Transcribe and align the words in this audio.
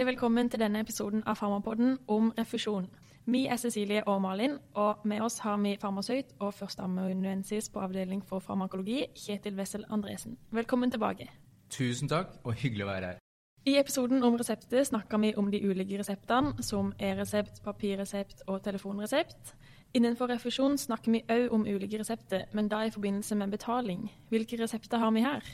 Hjertelig 0.00 0.14
velkommen 0.16 0.48
til 0.48 0.62
denne 0.62 0.80
episoden 0.80 1.20
av 1.28 1.36
Farmapodden 1.36 1.98
om 2.08 2.30
refusjon. 2.32 2.86
Vi 3.28 3.42
er 3.52 3.58
Cecilie 3.60 4.00
og 4.08 4.22
Malin, 4.24 4.54
og 4.72 5.02
med 5.04 5.20
oss 5.20 5.36
har 5.44 5.58
vi 5.60 5.74
farmasøyt 5.76 6.30
og 6.40 6.54
førsteamanuensis 6.56 7.68
på 7.68 7.82
avdeling 7.84 8.22
for 8.24 8.40
farmakologi, 8.40 9.02
Kjetil 9.12 9.58
Wessel 9.60 9.84
Andresen. 9.92 10.38
Velkommen 10.56 10.88
tilbake. 10.90 11.28
Tusen 11.68 12.08
takk, 12.08 12.32
og 12.48 12.56
hyggelig 12.62 12.86
å 12.86 12.88
være 12.88 13.10
her. 13.10 13.20
I 13.68 13.76
episoden 13.76 14.24
om 14.24 14.40
resepter 14.40 14.88
snakker 14.88 15.20
vi 15.20 15.34
om 15.36 15.52
de 15.52 15.60
ulike 15.68 16.00
reseptene, 16.00 16.56
som 16.64 16.94
e-resept, 16.96 17.60
papirresept 17.68 18.46
og 18.46 18.62
telefonresept. 18.64 19.52
Innenfor 19.92 20.32
refusjon 20.32 20.80
snakker 20.80 21.12
vi 21.12 21.26
òg 21.28 21.52
om 21.52 21.68
ulike 21.68 22.00
resepter, 22.00 22.48
men 22.56 22.72
da 22.72 22.86
i 22.86 22.94
forbindelse 22.96 23.36
med 23.36 23.52
betaling. 23.52 24.08
Hvilke 24.32 24.64
resepter 24.64 25.04
har 25.04 25.12
vi 25.12 25.28
her? 25.28 25.44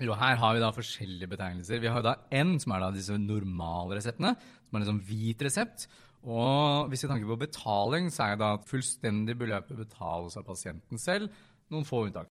Jo, 0.00 0.14
her 0.16 0.38
har 0.40 0.54
vi 0.56 0.62
da 0.62 0.70
forskjellige 0.72 1.28
betegnelser. 1.34 1.82
Vi 1.82 1.90
har 1.92 2.04
da 2.04 2.14
N, 2.32 2.56
som 2.62 2.72
er 2.72 2.80
da 2.80 2.90
disse 2.94 3.18
normalreseptene, 3.20 4.32
som 4.38 4.78
er 4.78 4.84
en 4.84 4.90
sånn 4.94 5.04
hvit 5.04 5.44
resept. 5.44 5.86
Og 6.22 6.88
hvis 6.88 7.02
vi 7.04 7.10
tenker 7.10 7.28
på 7.28 7.40
betaling, 7.42 8.08
så 8.14 8.30
er 8.30 8.38
det 8.40 8.48
at 8.56 8.68
fullstendig 8.70 9.36
beløpet 9.40 9.76
betales 9.76 10.38
av 10.38 10.46
pasienten 10.46 11.00
selv. 11.02 11.32
Noen 11.72 11.84
få 11.88 12.06
unntak. 12.06 12.30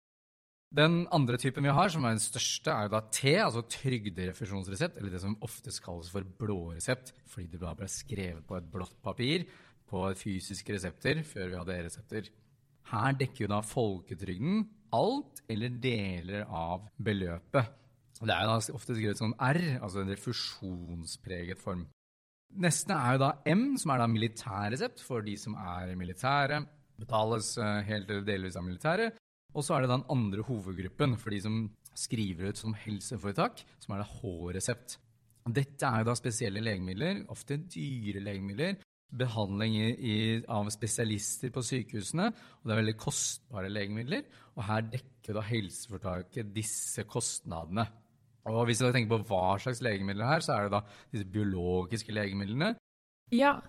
Den 0.69 1.07
andre 1.15 1.39
typen 1.41 1.65
vi 1.65 1.73
har, 1.73 1.89
som 1.89 2.03
er 2.05 2.13
den 2.13 2.21
største, 2.21 2.69
er 2.69 2.91
da 2.93 3.01
T, 3.09 3.33
altså 3.41 3.63
trygderefusjonsresept, 3.73 4.99
eller 5.01 5.15
det 5.15 5.23
som 5.23 5.37
oftest 5.45 5.81
kalles 5.81 6.11
for 6.13 6.27
blåresept, 6.41 7.15
fordi 7.31 7.49
det 7.55 7.61
ble 7.63 7.89
skrevet 7.89 8.45
på 8.45 8.59
et 8.59 8.67
blått 8.69 8.93
papir 9.01 9.47
på 9.89 10.03
fysiske 10.13 10.75
resepter 10.75 11.23
før 11.25 11.49
vi 11.49 11.57
hadde 11.57 11.79
e-resepter. 11.79 12.29
Her 12.89 13.15
dekker 13.17 13.45
jo 13.45 13.51
da 13.51 13.61
folketrygden 13.65 14.63
alt 14.95 15.43
eller 15.49 15.75
deler 15.81 16.45
av 16.45 16.87
beløpet. 16.97 17.75
Det 18.19 18.33
er 18.33 18.43
jo 18.43 18.49
da 18.51 18.75
ofte 18.75 18.95
skrevet 18.97 19.19
som 19.21 19.35
R, 19.37 19.61
altså 19.79 20.01
en 20.01 20.11
refusjonspreget 20.11 21.61
form. 21.61 21.85
Neste 22.59 22.95
er 22.95 23.15
jo 23.15 23.21
da 23.21 23.29
M, 23.47 23.77
som 23.79 23.93
er 23.93 24.01
da 24.01 24.09
militærresept 24.09 25.03
for 25.05 25.23
de 25.23 25.35
som 25.39 25.55
er 25.55 25.93
militære. 25.95 26.63
Betales 26.99 27.53
eh, 27.61 27.83
helt 27.87 28.09
eller 28.09 28.25
delvis 28.27 28.57
av 28.59 28.65
militære. 28.65 29.11
Og 29.55 29.63
så 29.65 29.75
er 29.75 29.85
det 29.85 29.93
den 29.93 30.07
andre 30.11 30.43
hovedgruppen 30.45 31.15
for 31.21 31.33
de 31.33 31.39
som 31.45 31.61
skriver 31.97 32.51
ut 32.51 32.59
som 32.59 32.75
helseforetak, 32.77 33.63
som 33.81 33.95
er 33.95 34.03
da 34.03 34.09
H-resept. 34.19 34.97
Dette 35.49 35.87
er 35.87 36.03
jo 36.03 36.09
da 36.09 36.17
spesielle 36.17 36.61
legemidler, 36.61 37.23
ofte 37.31 37.57
dyre 37.71 38.21
legemidler, 38.21 38.75
behandling 39.17 39.75
i, 39.77 39.87
i, 39.89 40.17
av 40.47 40.69
spesialister 40.73 41.53
på 41.53 41.63
sykehusene. 41.65 42.27
Og 42.59 42.67
det 42.67 42.75
er 42.75 42.81
veldig 42.81 42.97
kostbare 42.99 43.71
legemidler. 43.71 44.27
Og 44.57 44.63
her 44.67 44.85
dekker 44.91 45.37
da 45.37 45.45
helseforetaket 45.45 46.53
disse 46.55 47.05
kostnadene. 47.09 47.87
Og 48.49 48.63
hvis 48.65 48.81
du 48.81 48.89
tenker 48.91 49.17
på 49.17 49.23
hva 49.29 49.57
slags 49.61 49.81
legemidler 49.85 50.29
her, 50.29 50.45
så 50.45 50.55
er 50.55 50.67
det 50.67 50.77
da 50.77 50.83
disse 51.11 51.27
biologiske 51.29 52.13
legemidlene. 52.15 52.73
Ja, 53.35 53.59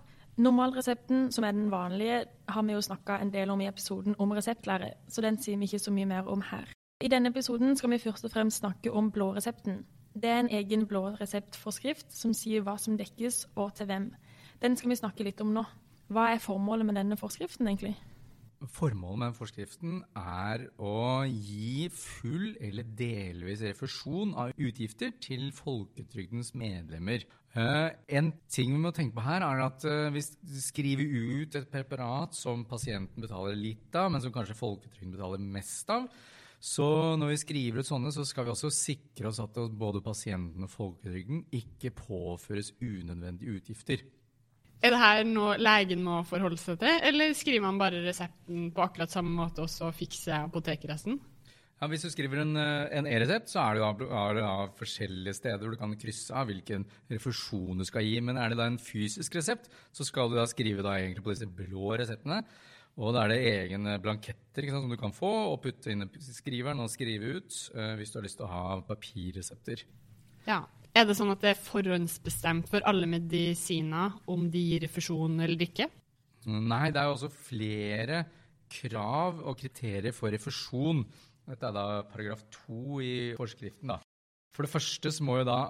normalresepten, 0.41 1.31
som 1.31 1.45
er 1.45 1.51
den 1.51 1.71
vanlige, 1.71 2.23
har 2.49 2.65
vi 2.65 2.73
jo 2.73 2.81
snakka 2.81 3.19
en 3.21 3.33
del 3.33 3.49
om 3.53 3.61
i 3.61 3.67
episoden 3.69 4.15
om 4.17 4.31
reseptlære, 4.31 4.93
så 5.09 5.21
den 5.21 5.37
sier 5.37 5.59
vi 5.59 5.69
ikke 5.69 5.79
så 5.83 5.93
mye 5.93 6.09
mer 6.09 6.29
om 6.31 6.41
her. 6.49 6.71
I 7.01 7.09
denne 7.09 7.29
episoden 7.29 7.75
skal 7.77 7.93
vi 7.93 8.01
først 8.01 8.25
og 8.25 8.31
fremst 8.31 8.61
snakke 8.61 8.91
om 8.91 9.11
blåresepten. 9.11 9.83
Det 10.13 10.29
er 10.29 10.39
en 10.39 10.49
egen 10.49 10.87
blåreseptforskrift 10.87 12.11
som 12.13 12.33
sier 12.33 12.61
hva 12.65 12.75
som 12.77 12.97
dekkes 12.97 13.45
og 13.55 13.73
til 13.75 13.87
hvem. 13.89 14.11
Den 14.61 14.77
skal 14.77 14.93
vi 14.93 14.99
snakke 14.99 15.25
litt 15.25 15.41
om 15.41 15.53
nå. 15.55 15.65
Hva 16.11 16.31
er 16.33 16.41
formålet 16.43 16.85
med 16.85 16.99
denne 16.99 17.17
forskriften, 17.17 17.65
egentlig? 17.65 17.95
Formålet 18.69 19.23
med 19.23 19.37
forskriften 19.39 20.01
er 20.13 20.67
å 20.77 21.23
gi 21.25 21.87
full 21.95 22.51
eller 22.61 22.85
delvis 22.99 23.63
refusjon 23.65 24.35
av 24.37 24.51
utgifter 24.53 25.15
til 25.23 25.47
folketrygdens 25.55 26.53
medlemmer. 26.53 27.25
Uh, 27.55 27.89
en 28.05 28.29
ting 28.53 28.75
vi 28.75 28.83
må 28.83 28.91
tenke 28.93 29.17
på 29.17 29.25
her, 29.25 29.41
er 29.41 29.63
at 29.65 29.87
hvis 30.13 30.35
vi 30.45 30.61
skriver 30.61 31.09
ut 31.09 31.57
et 31.57 31.71
preparat 31.73 32.37
som 32.37 32.61
pasienten 32.69 33.25
betaler 33.25 33.57
litt 33.57 33.97
av, 33.97 34.11
men 34.13 34.21
som 34.21 34.35
kanskje 34.35 34.59
folketrygden 34.61 35.17
betaler 35.17 35.41
mest 35.57 35.89
av. 35.89 36.05
Så 36.61 36.85
når 37.17 37.33
vi 37.33 37.41
skriver 37.41 37.81
ut 37.81 37.89
sånne, 37.89 38.13
så 38.13 38.21
skal 38.29 38.45
vi 38.45 38.53
også 38.53 38.69
sikre 38.69 39.31
oss 39.31 39.41
at 39.41 39.57
både 39.57 40.03
pasienten 40.05 40.67
og 40.67 40.69
folketrygden 40.69 41.47
ikke 41.57 41.95
påføres 41.97 42.75
unødvendige 42.77 43.57
utgifter. 43.57 44.03
Er 44.81 44.95
det 44.95 45.01
her 45.01 45.25
noe 45.29 45.57
legen 45.61 46.01
må 46.05 46.21
forholde 46.25 46.57
seg 46.57 46.79
til, 46.81 46.95
eller 47.11 47.35
skriver 47.37 47.61
man 47.67 47.77
bare 47.77 48.01
resepten 48.01 48.71
på 48.73 48.81
akkurat 48.81 49.13
samme 49.13 49.33
måte, 49.35 49.61
og 49.61 49.69
så 49.69 49.91
fikser 49.93 50.39
apotekresten? 50.39 51.19
Ja, 51.81 51.87
hvis 51.89 52.03
du 52.05 52.11
skriver 52.13 52.43
en, 52.43 52.57
en 52.57 53.07
e-resept, 53.09 53.49
så 53.49 53.61
er 53.63 53.77
det, 53.77 53.81
da, 53.81 54.17
er 54.21 54.35
det 54.37 54.43
da 54.45 54.55
forskjellige 54.77 55.33
steder 55.33 55.63
hvor 55.63 55.73
du 55.73 55.79
kan 55.81 55.95
krysse 56.01 56.33
av 56.37 56.49
hvilken 56.49 56.85
refusjon 57.09 57.81
du 57.81 57.85
skal 57.89 58.05
gi. 58.05 58.19
Men 58.21 58.37
er 58.37 58.53
det 58.53 58.59
da 58.59 58.67
en 58.69 58.77
fysisk 58.81 59.37
resept, 59.39 59.69
så 59.89 60.05
skal 60.05 60.29
du 60.29 60.37
da 60.37 60.45
skrive 60.49 60.85
da 60.85 60.93
egentlig 60.99 61.25
på 61.25 61.33
disse 61.33 61.49
blå 61.49 61.95
reseptene. 61.97 62.43
Og 63.01 63.15
da 63.15 63.23
er 63.23 63.33
det 63.33 63.39
egne 63.49 63.95
blanketter 64.03 64.67
sant, 64.67 64.85
som 64.85 64.93
du 64.93 64.99
kan 64.99 65.15
få 65.15 65.31
og 65.53 65.61
putte 65.63 65.89
inn 65.93 66.05
i 66.05 66.21
skriveren 66.21 66.83
og 66.83 66.91
skrive 66.93 67.37
ut 67.37 67.57
uh, 67.73 67.95
hvis 67.97 68.13
du 68.13 68.19
har 68.19 68.27
lyst 68.27 68.37
til 68.41 68.45
å 68.45 68.53
ha 68.53 68.63
papirresepter. 68.85 69.85
Ja, 70.51 70.65
er 70.91 71.05
det 71.07 71.15
sånn 71.15 71.31
at 71.31 71.39
det 71.43 71.53
er 71.53 71.63
forhåndsbestemt 71.63 72.67
for 72.67 72.83
alle 72.89 73.07
medisiner 73.07 74.17
om 74.31 74.49
de 74.51 74.59
gir 74.73 74.83
refusjon 74.83 75.39
eller 75.39 75.63
ikke? 75.63 75.87
Nei, 76.51 76.87
det 76.91 76.99
er 76.99 77.07
jo 77.07 77.13
også 77.15 77.29
flere 77.31 78.23
krav 78.71 79.39
og 79.45 79.59
kriterier 79.61 80.15
for 80.15 80.33
refusjon. 80.33 81.05
Dette 81.47 81.69
er 81.69 81.75
da 81.75 81.85
paragraf 82.09 82.43
to 82.51 82.99
i 83.03 83.31
forskriften. 83.37 83.93
da. 83.93 84.01
For 84.55 84.67
det 84.67 84.73
første 84.73 85.13
så 85.15 85.23
må 85.23 85.37
jo 85.39 85.47
da 85.47 85.61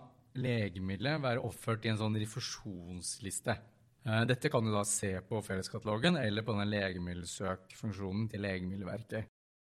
legemiddelet 0.41 1.21
være 1.21 1.43
oppført 1.45 1.85
i 1.85 1.91
en 1.91 1.99
sånn 1.99 2.17
refusjonsliste. 2.17 3.57
Eh, 4.07 4.23
dette 4.25 4.49
kan 4.49 4.65
du 4.65 4.71
da 4.73 4.81
se 4.87 5.11
på 5.27 5.43
felleskatalogen 5.45 6.17
eller 6.17 6.45
på 6.47 6.55
den 6.57 6.71
legemiddelsøkfunksjonen 6.71 8.31
til 8.31 8.41
Legemiddelverket. 8.47 9.29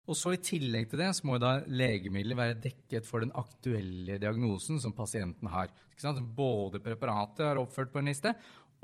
Og 0.04 0.18
så 0.18 0.34
I 0.34 0.42
tillegg 0.44 0.90
til 0.90 1.00
det 1.00 1.10
så 1.16 1.24
må 1.24 1.38
da 1.40 1.62
legemiddelet 1.64 2.36
være 2.36 2.58
dekket 2.66 3.06
for 3.08 3.24
den 3.24 3.32
aktuelle 3.40 4.18
diagnosen 4.20 4.80
som 4.82 4.92
pasienten 4.92 5.48
har. 5.48 5.72
Både 6.36 6.80
preparatet 6.84 7.46
er 7.46 7.60
oppført 7.62 7.92
på 7.92 8.02
en 8.02 8.10
liste, 8.10 8.34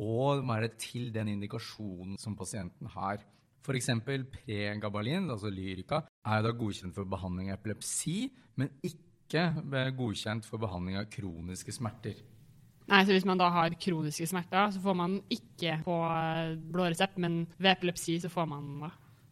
og 0.00 0.40
være 0.48 0.70
til 0.80 1.10
den 1.12 1.28
indikasjonen 1.34 2.16
som 2.18 2.36
pasienten 2.38 2.88
har. 2.94 3.20
F.eks. 3.60 3.90
pregabalin, 4.32 5.28
altså 5.28 5.50
Lyrica, 5.52 6.00
er 6.24 6.42
da 6.46 6.54
godkjent 6.56 6.96
for 6.96 7.04
behandling 7.04 7.50
av 7.50 7.58
epilepsi, 7.58 8.30
men 8.56 8.72
ikke 8.80 9.44
godkjent 9.98 10.48
for 10.48 10.62
behandling 10.62 10.96
av 11.02 11.10
kroniske 11.12 11.74
smerter. 11.76 12.16
Nei, 12.90 13.04
så 13.04 13.12
Hvis 13.12 13.28
man 13.28 13.38
da 13.38 13.50
har 13.52 13.76
kroniske 13.76 14.26
smerter, 14.26 14.72
så 14.72 14.80
får 14.80 14.96
man 14.96 15.20
ikke 15.30 15.76
på 15.84 15.98
blå 16.72 16.88
resept, 16.88 17.20
men 17.20 17.44
ved 17.58 17.76
epilepsi 17.76 18.16
så 18.24 18.32
får 18.32 18.48
man 18.48 18.72
det. 18.86 18.90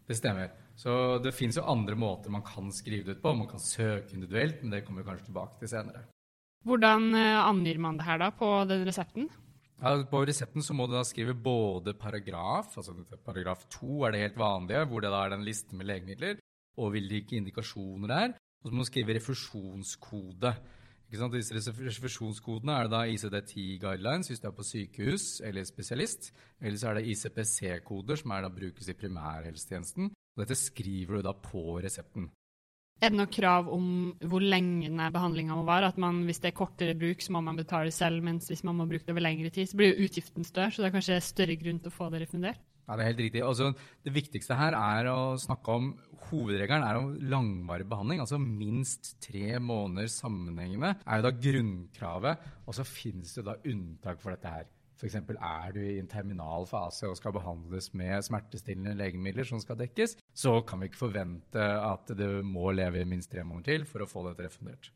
Det 0.09 0.17
stemmer. 0.17 0.55
Så 0.79 0.93
det 1.21 1.35
fins 1.37 1.59
jo 1.59 1.67
andre 1.69 1.97
måter 1.99 2.33
man 2.33 2.45
kan 2.47 2.71
skrive 2.73 3.05
det 3.05 3.19
ut 3.19 3.25
på. 3.25 3.35
Man 3.37 3.51
kan 3.51 3.61
søke 3.61 4.15
individuelt, 4.17 4.63
men 4.63 4.73
det 4.73 4.85
kommer 4.87 5.03
vi 5.03 5.11
kanskje 5.11 5.29
tilbake 5.29 5.59
til 5.61 5.73
senere. 5.75 6.07
Hvordan 6.67 7.13
eh, 7.15 7.43
angir 7.43 7.79
man 7.83 7.99
det 7.99 8.07
her 8.09 8.19
da 8.23 8.31
på 8.35 8.49
den 8.69 8.87
resepten? 8.89 9.29
Ja, 9.79 9.95
på 10.11 10.25
resepten 10.27 10.65
så 10.65 10.75
må 10.75 10.89
du 10.89 10.97
da 10.97 11.05
skrive 11.07 11.37
både 11.39 11.95
paragraf, 11.95 12.73
altså 12.81 12.97
paragraf 13.23 13.63
to 13.71 14.03
er 14.07 14.15
det 14.15 14.25
helt 14.25 14.41
vanlige, 14.41 14.83
hvor 14.91 15.05
det 15.05 15.13
da 15.15 15.21
er 15.23 15.37
den 15.37 15.45
listen 15.47 15.79
med 15.79 15.87
legemidler, 15.87 16.41
og 16.79 16.91
hvilke 16.97 17.39
indikasjoner 17.39 18.11
det 18.11 18.19
er. 18.25 18.35
Og 18.59 18.71
så 18.71 18.75
må 18.75 18.83
du 18.83 18.89
skrive 18.89 19.15
refusjonskode. 19.15 20.55
Ikke 21.09 21.23
sant? 21.23 21.33
Disse 21.33 21.73
reservasjonskodene 21.73 22.75
er 22.75 22.85
det 22.85 22.93
da 22.93 22.99
ICD-10 23.09 23.79
guidelines 23.81 24.29
hvis 24.29 24.43
du 24.43 24.51
er 24.51 24.57
på 24.57 24.67
sykehus 24.67 25.39
eller 25.41 25.65
spesialist. 25.65 26.35
Eller 26.61 26.77
så 26.77 26.91
er 26.91 26.99
det 26.99 27.07
ICPC-koder, 27.15 28.21
som 28.21 28.35
er 28.37 28.45
da 28.45 28.51
brukes 28.53 28.91
i 28.93 28.97
primærhelsetjenesten. 28.99 30.11
Og 30.13 30.43
dette 30.43 30.59
skriver 30.61 31.17
du 31.17 31.25
da 31.25 31.33
på 31.33 31.79
resepten. 31.81 32.29
Er 33.01 33.13
det 33.15 33.19
noe 33.21 33.31
krav 33.31 33.71
om 33.73 33.89
hvor 34.27 34.43
lenge 34.43 34.91
behandlinga 35.15 35.57
må 35.57 35.65
vare? 35.65 35.89
At 35.89 36.01
man, 36.03 36.25
hvis 36.27 36.43
det 36.43 36.51
er 36.51 36.59
kortere 36.61 36.97
bruk, 36.99 37.23
så 37.25 37.33
må 37.33 37.41
man 37.47 37.57
betale 37.57 37.95
selv, 37.95 38.21
mens 38.27 38.51
hvis 38.51 38.65
man 38.67 38.77
må 38.77 38.89
bruke 38.91 39.07
det 39.07 39.15
over 39.15 39.25
lengre 39.25 39.53
tid, 39.55 39.71
så 39.71 39.79
blir 39.79 39.95
jo 39.95 40.09
utgiften 40.09 40.45
større. 40.45 40.75
Så 40.75 40.83
det 40.83 40.91
er 40.91 40.97
kanskje 40.99 41.21
større 41.25 41.57
grunn 41.57 41.79
til 41.81 41.93
å 41.93 41.95
få 41.95 42.11
det 42.13 42.27
refundert? 42.27 42.61
Ja, 42.89 42.97
det 42.97 43.05
er 43.05 43.11
helt 43.11 43.21
riktig. 43.21 43.43
Altså, 43.45 43.73
det 44.05 44.15
viktigste 44.15 44.57
her 44.57 44.73
er 44.79 45.11
å 45.13 45.19
snakke 45.41 45.75
om 45.77 45.91
Hovedregelen 46.29 46.85
er 46.85 46.99
om 46.99 47.13
langvarig 47.31 47.87
behandling, 47.89 48.23
altså 48.25 48.41
minst 48.41 49.15
tre 49.25 49.61
måneder 49.61 50.11
sammenhengende, 50.13 50.95
er 51.05 51.21
jo 51.21 51.27
da 51.29 51.33
grunnkravet. 51.45 52.49
Og 52.67 52.77
så 52.77 52.85
finnes 52.89 53.37
det 53.37 53.45
da 53.47 53.55
unntak 53.69 54.21
for 54.21 54.35
dette 54.35 54.53
her. 54.53 54.67
F.eks. 54.99 55.15
er 55.15 55.75
du 55.77 55.79
i 55.79 55.99
en 56.01 56.11
terminal 56.11 56.67
fase 56.67 57.07
og 57.07 57.17
skal 57.21 57.37
behandles 57.37 57.93
med 57.95 58.25
smertestillende 58.27 58.97
legemidler 58.99 59.47
som 59.47 59.61
skal 59.63 59.79
dekkes, 59.79 60.17
så 60.35 60.57
kan 60.67 60.83
vi 60.83 60.89
ikke 60.91 61.05
forvente 61.05 61.63
at 61.63 62.11
du 62.19 62.43
må 62.43 62.73
leve 62.75 63.05
i 63.05 63.07
minst 63.07 63.31
tre 63.31 63.45
måneder 63.47 63.77
til 63.77 63.87
for 63.87 64.03
å 64.03 64.11
få 64.11 64.25
dette 64.27 64.49
refundert. 64.49 64.91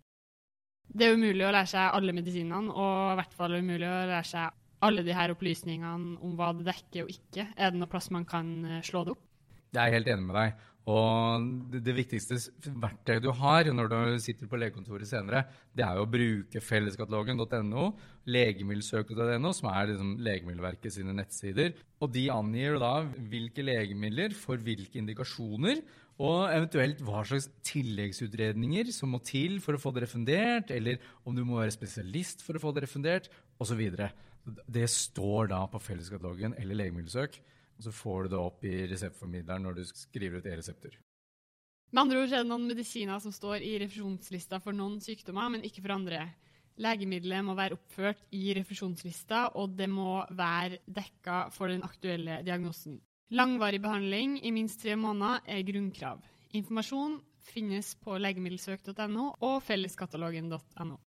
Det 0.93 1.07
er 1.07 1.15
umulig 1.15 1.47
å 1.47 1.53
lære 1.55 1.71
seg 1.71 1.95
alle 1.95 2.17
medisinene, 2.17 2.75
og 2.75 3.13
i 3.13 3.21
hvert 3.21 3.37
fall 3.39 3.55
umulig 3.61 3.87
å 3.87 4.01
lære 4.11 4.27
seg 4.27 4.59
alle 4.83 5.05
de 5.07 5.15
her 5.17 5.33
opplysningene 5.35 6.19
om 6.23 6.37
hva 6.39 6.53
det 6.57 6.67
dekker 6.69 7.07
og 7.07 7.15
ikke. 7.15 7.47
Er 7.57 7.73
det 7.73 7.81
noe 7.81 7.91
plass 7.91 8.11
man 8.15 8.27
kan 8.29 8.53
eh, 8.67 8.85
slå 8.87 9.07
det 9.07 9.17
opp? 9.17 9.25
Jeg 9.73 9.89
er 9.89 9.97
helt 9.97 10.11
enig 10.13 10.29
med 10.29 10.37
deg. 10.37 10.69
Og 10.91 11.45
det, 11.71 11.93
viktigste 11.95 12.35
verktøyet 12.83 13.23
du 13.23 13.29
har 13.39 13.69
når 13.71 13.91
du 13.93 14.19
sitter 14.19 14.49
på 14.51 14.59
legekontoret 14.59 15.07
senere, 15.07 15.45
det 15.79 15.85
er 15.87 15.95
jo 15.95 16.03
å 16.03 16.11
bruke 16.11 16.59
felleskatalogen.no, 16.59 17.85
legemiddelsøket.no, 18.27 19.53
som 19.55 19.71
er 19.71 19.93
liksom 19.93 20.17
Legemiddelverket 20.27 20.97
sine 20.97 21.15
nettsider. 21.15 21.77
Og 22.03 22.11
de 22.17 22.27
angir 22.35 22.81
da 22.83 22.97
hvilke 23.31 23.63
legemidler 23.63 24.35
for 24.35 24.59
hvilke 24.59 24.99
indikasjoner, 24.99 25.85
og 26.23 26.51
eventuelt 26.53 27.01
hva 27.07 27.23
slags 27.27 27.49
tilleggsutredninger 27.67 28.91
som 28.95 29.15
må 29.15 29.23
til 29.25 29.61
for 29.63 29.79
å 29.79 29.81
få 29.81 29.95
det 29.95 30.05
refundert, 30.05 30.75
eller 30.75 30.99
om 31.23 31.35
du 31.35 31.47
må 31.47 31.63
være 31.63 31.75
spesialist 31.75 32.43
for 32.45 32.59
å 32.59 32.63
få 32.63 32.75
det 32.75 32.85
refundert, 32.85 33.31
osv. 33.63 33.81
Det 34.45 34.89
står 34.91 35.53
da 35.53 35.63
på 35.71 35.81
felleskatalogen 35.83 36.57
eller 36.59 36.79
legemiddelsøk. 36.81 37.39
Og 37.79 37.87
så 37.87 37.93
får 37.95 38.25
du 38.25 38.35
det 38.35 38.43
opp 38.43 38.65
i 38.69 38.75
reseptformidleren 38.91 39.65
når 39.67 39.79
du 39.79 39.83
skriver 39.89 40.43
ut 40.43 40.49
e-resepter. 40.51 40.99
Med 41.93 42.05
andre 42.05 42.23
ord 42.23 42.31
er 42.33 42.41
det 42.41 42.49
noen 42.49 42.69
medisiner 42.71 43.21
som 43.21 43.35
står 43.35 43.65
i 43.65 43.75
refusjonslista 43.83 44.61
for 44.65 44.77
noen 44.77 45.01
sykdommer, 45.05 45.51
men 45.53 45.65
ikke 45.67 45.83
for 45.85 45.95
andre. 45.97 46.25
Legemiddelet 46.81 47.45
må 47.45 47.57
være 47.59 47.77
oppført 47.77 48.23
i 48.33 48.55
refusjonslista, 48.57 49.51
og 49.61 49.75
det 49.77 49.91
må 49.93 50.23
være 50.33 50.81
dekka 50.89 51.49
for 51.53 51.69
den 51.69 51.85
aktuelle 51.85 52.41
diagnosen. 52.47 52.97
Langvarig 53.33 53.81
behandling 53.85 54.39
i 54.45 54.53
minst 54.53 54.81
tre 54.81 54.97
måneder 54.97 55.45
er 55.49 55.67
grunnkrav. 55.69 56.25
Informasjon 56.57 57.19
finnes 57.45 57.95
på 58.01 58.17
legemiddelsøk.no 58.21 59.29
og 59.41 59.63
felleskatalogen.no. 59.67 60.99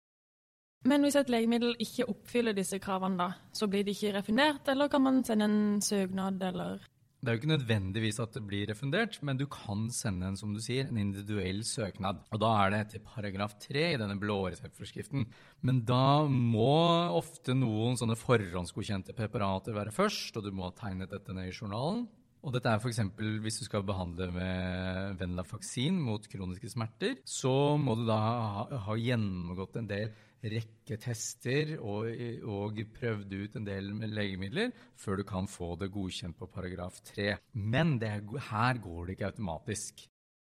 Men 0.84 1.04
hvis 1.04 1.16
et 1.16 1.30
legemiddel 1.32 1.78
ikke 1.80 2.04
oppfyller 2.12 2.56
disse 2.56 2.76
kravene, 2.82 3.16
da, 3.16 3.30
så 3.56 3.68
blir 3.72 3.86
det 3.86 3.94
ikke 3.96 4.18
refundert, 4.18 4.66
eller 4.68 4.90
kan 4.92 5.04
man 5.04 5.22
sende 5.24 5.46
en 5.48 5.80
søknad, 5.84 6.42
eller 6.44 6.82
Det 7.24 7.30
er 7.30 7.36
jo 7.38 7.40
ikke 7.40 7.54
nødvendigvis 7.54 8.18
at 8.20 8.34
det 8.36 8.42
blir 8.44 8.68
refundert, 8.68 9.16
men 9.24 9.38
du 9.40 9.46
kan 9.48 9.86
sende 9.88 10.26
en 10.28 10.36
som 10.36 10.52
du 10.52 10.60
sier, 10.60 10.90
en 10.90 10.98
individuell 11.00 11.62
søknad. 11.64 12.20
Og 12.36 12.40
Da 12.42 12.50
er 12.66 12.70
det 12.70 12.80
etter 12.82 13.06
paragraf 13.14 13.54
3 13.64 13.94
i 13.94 13.96
denne 13.96 14.18
blå 14.20 14.42
reseptforskriften. 14.52 15.24
Men 15.62 15.80
da 15.88 16.26
må 16.28 16.68
ofte 17.16 17.56
noen 17.56 17.96
sånne 17.96 18.18
forhåndsgodkjente 18.20 19.16
preparater 19.16 19.72
være 19.72 19.94
først, 19.94 20.36
og 20.36 20.44
du 20.44 20.52
må 20.52 20.68
ha 20.68 20.76
tegnet 20.76 21.16
dette 21.16 21.32
ned 21.32 21.48
i 21.48 21.56
journalen. 21.56 22.04
Og 22.44 22.52
dette 22.52 22.68
er 22.68 22.80
f.eks. 22.82 23.00
hvis 23.40 23.58
du 23.62 23.64
skal 23.64 23.86
behandle 23.88 24.28
med 24.34 25.16
Venlafaksin 25.20 25.96
mot 25.96 26.26
kroniske 26.28 26.68
smerter, 26.74 27.16
så 27.24 27.78
må 27.80 27.96
du 27.96 28.04
da 28.08 28.18
ha, 28.20 28.64
ha 28.84 28.96
gjennomgått 29.00 29.80
en 29.80 29.88
del 29.88 30.12
rekke 30.44 30.98
tester 31.00 31.76
og, 31.78 32.10
og 32.44 32.80
prøvd 32.98 33.32
ut 33.32 33.54
en 33.56 33.68
del 33.68 33.92
legemidler 34.12 34.74
før 35.00 35.22
du 35.22 35.26
kan 35.28 35.48
få 35.48 35.72
det 35.80 35.88
godkjent 35.94 36.36
på 36.36 36.50
paragraf 36.52 37.00
3. 37.14 37.30
Men 37.56 37.96
det, 38.02 38.12
her 38.50 38.82
går 38.84 39.06
det 39.06 39.16
ikke 39.16 39.30
automatisk. 39.32 40.04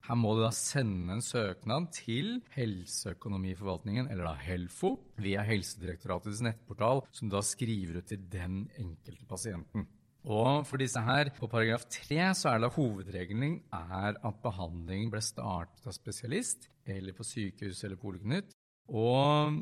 Her 0.06 0.18
må 0.20 0.36
du 0.36 0.44
da 0.44 0.52
sende 0.54 1.16
en 1.16 1.24
søknad 1.24 1.88
til 1.96 2.36
Helseøkonomiforvaltningen, 2.54 4.06
eller 4.12 4.28
da 4.28 4.36
Helfo, 4.38 4.92
via 5.18 5.42
Helsedirektoratets 5.48 6.44
nettportal, 6.46 7.02
som 7.10 7.32
da 7.32 7.40
skriver 7.42 7.98
ut 7.98 8.12
til 8.12 8.28
den 8.30 8.66
enkelte 8.78 9.26
pasienten. 9.26 9.88
Og 10.26 10.64
for 10.66 10.82
disse 10.82 10.98
her, 10.98 11.30
på 11.36 11.46
paragraf 11.46 11.84
3 11.92 12.18
så 12.34 12.50
er 12.50 12.62
det 12.62 12.72
hovedregelen 12.74 13.60
er 13.70 14.16
at 14.18 14.40
behandlingen 14.42 15.12
ble 15.12 15.22
startet 15.22 15.86
av 15.86 15.94
spesialist, 15.94 16.66
eller 16.86 17.14
på 17.14 17.26
sykehus 17.26 17.84
eller 17.86 18.00
poliklinikk. 18.00 18.50
Og 18.90 19.54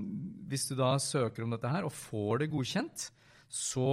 hvis 0.49 0.67
du 0.71 0.75
da 0.79 0.95
søker 1.01 1.45
om 1.45 1.53
dette 1.53 1.69
her 1.69 1.85
og 1.85 1.93
får 1.93 2.43
det 2.43 2.51
godkjent, 2.53 3.07
så 3.55 3.91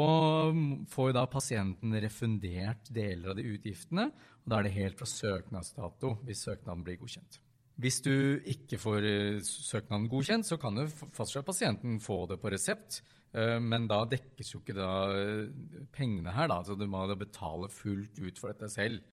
får 0.89 1.11
jo 1.11 1.15
da 1.15 1.27
pasienten 1.29 1.93
refundert 2.01 2.87
deler 2.89 3.33
av 3.33 3.39
de 3.39 3.45
utgiftene. 3.51 4.07
Og 4.41 4.51
da 4.51 4.59
er 4.59 4.67
det 4.67 4.75
helt 4.79 4.99
fra 4.99 5.07
søknadsdato 5.11 6.15
hvis 6.25 6.47
søknaden 6.47 6.85
blir 6.87 6.99
godkjent. 7.03 7.41
Hvis 7.81 7.99
du 8.05 8.13
ikke 8.47 8.79
får 8.79 9.05
søknaden 9.43 10.07
godkjent, 10.11 10.47
så 10.47 10.57
kan 10.61 10.79
jo 10.79 10.87
fastslå 11.15 11.43
at 11.43 11.51
pasienten 11.51 11.99
få 12.03 12.23
det 12.31 12.39
på 12.41 12.51
resept. 12.53 13.01
Eh, 13.31 13.57
men 13.63 13.87
da 13.87 14.01
dekkes 14.11 14.51
jo 14.53 14.59
ikke 14.59 14.75
da 14.75 14.91
eh, 15.15 15.85
pengene 15.95 16.33
her, 16.35 16.49
da. 16.51 16.61
Så 16.67 16.75
du 16.75 16.85
må 16.89 17.05
da 17.07 17.15
betale 17.19 17.69
fullt 17.71 18.19
ut 18.19 18.41
for 18.41 18.51
dette 18.51 18.69
selv. 18.71 19.05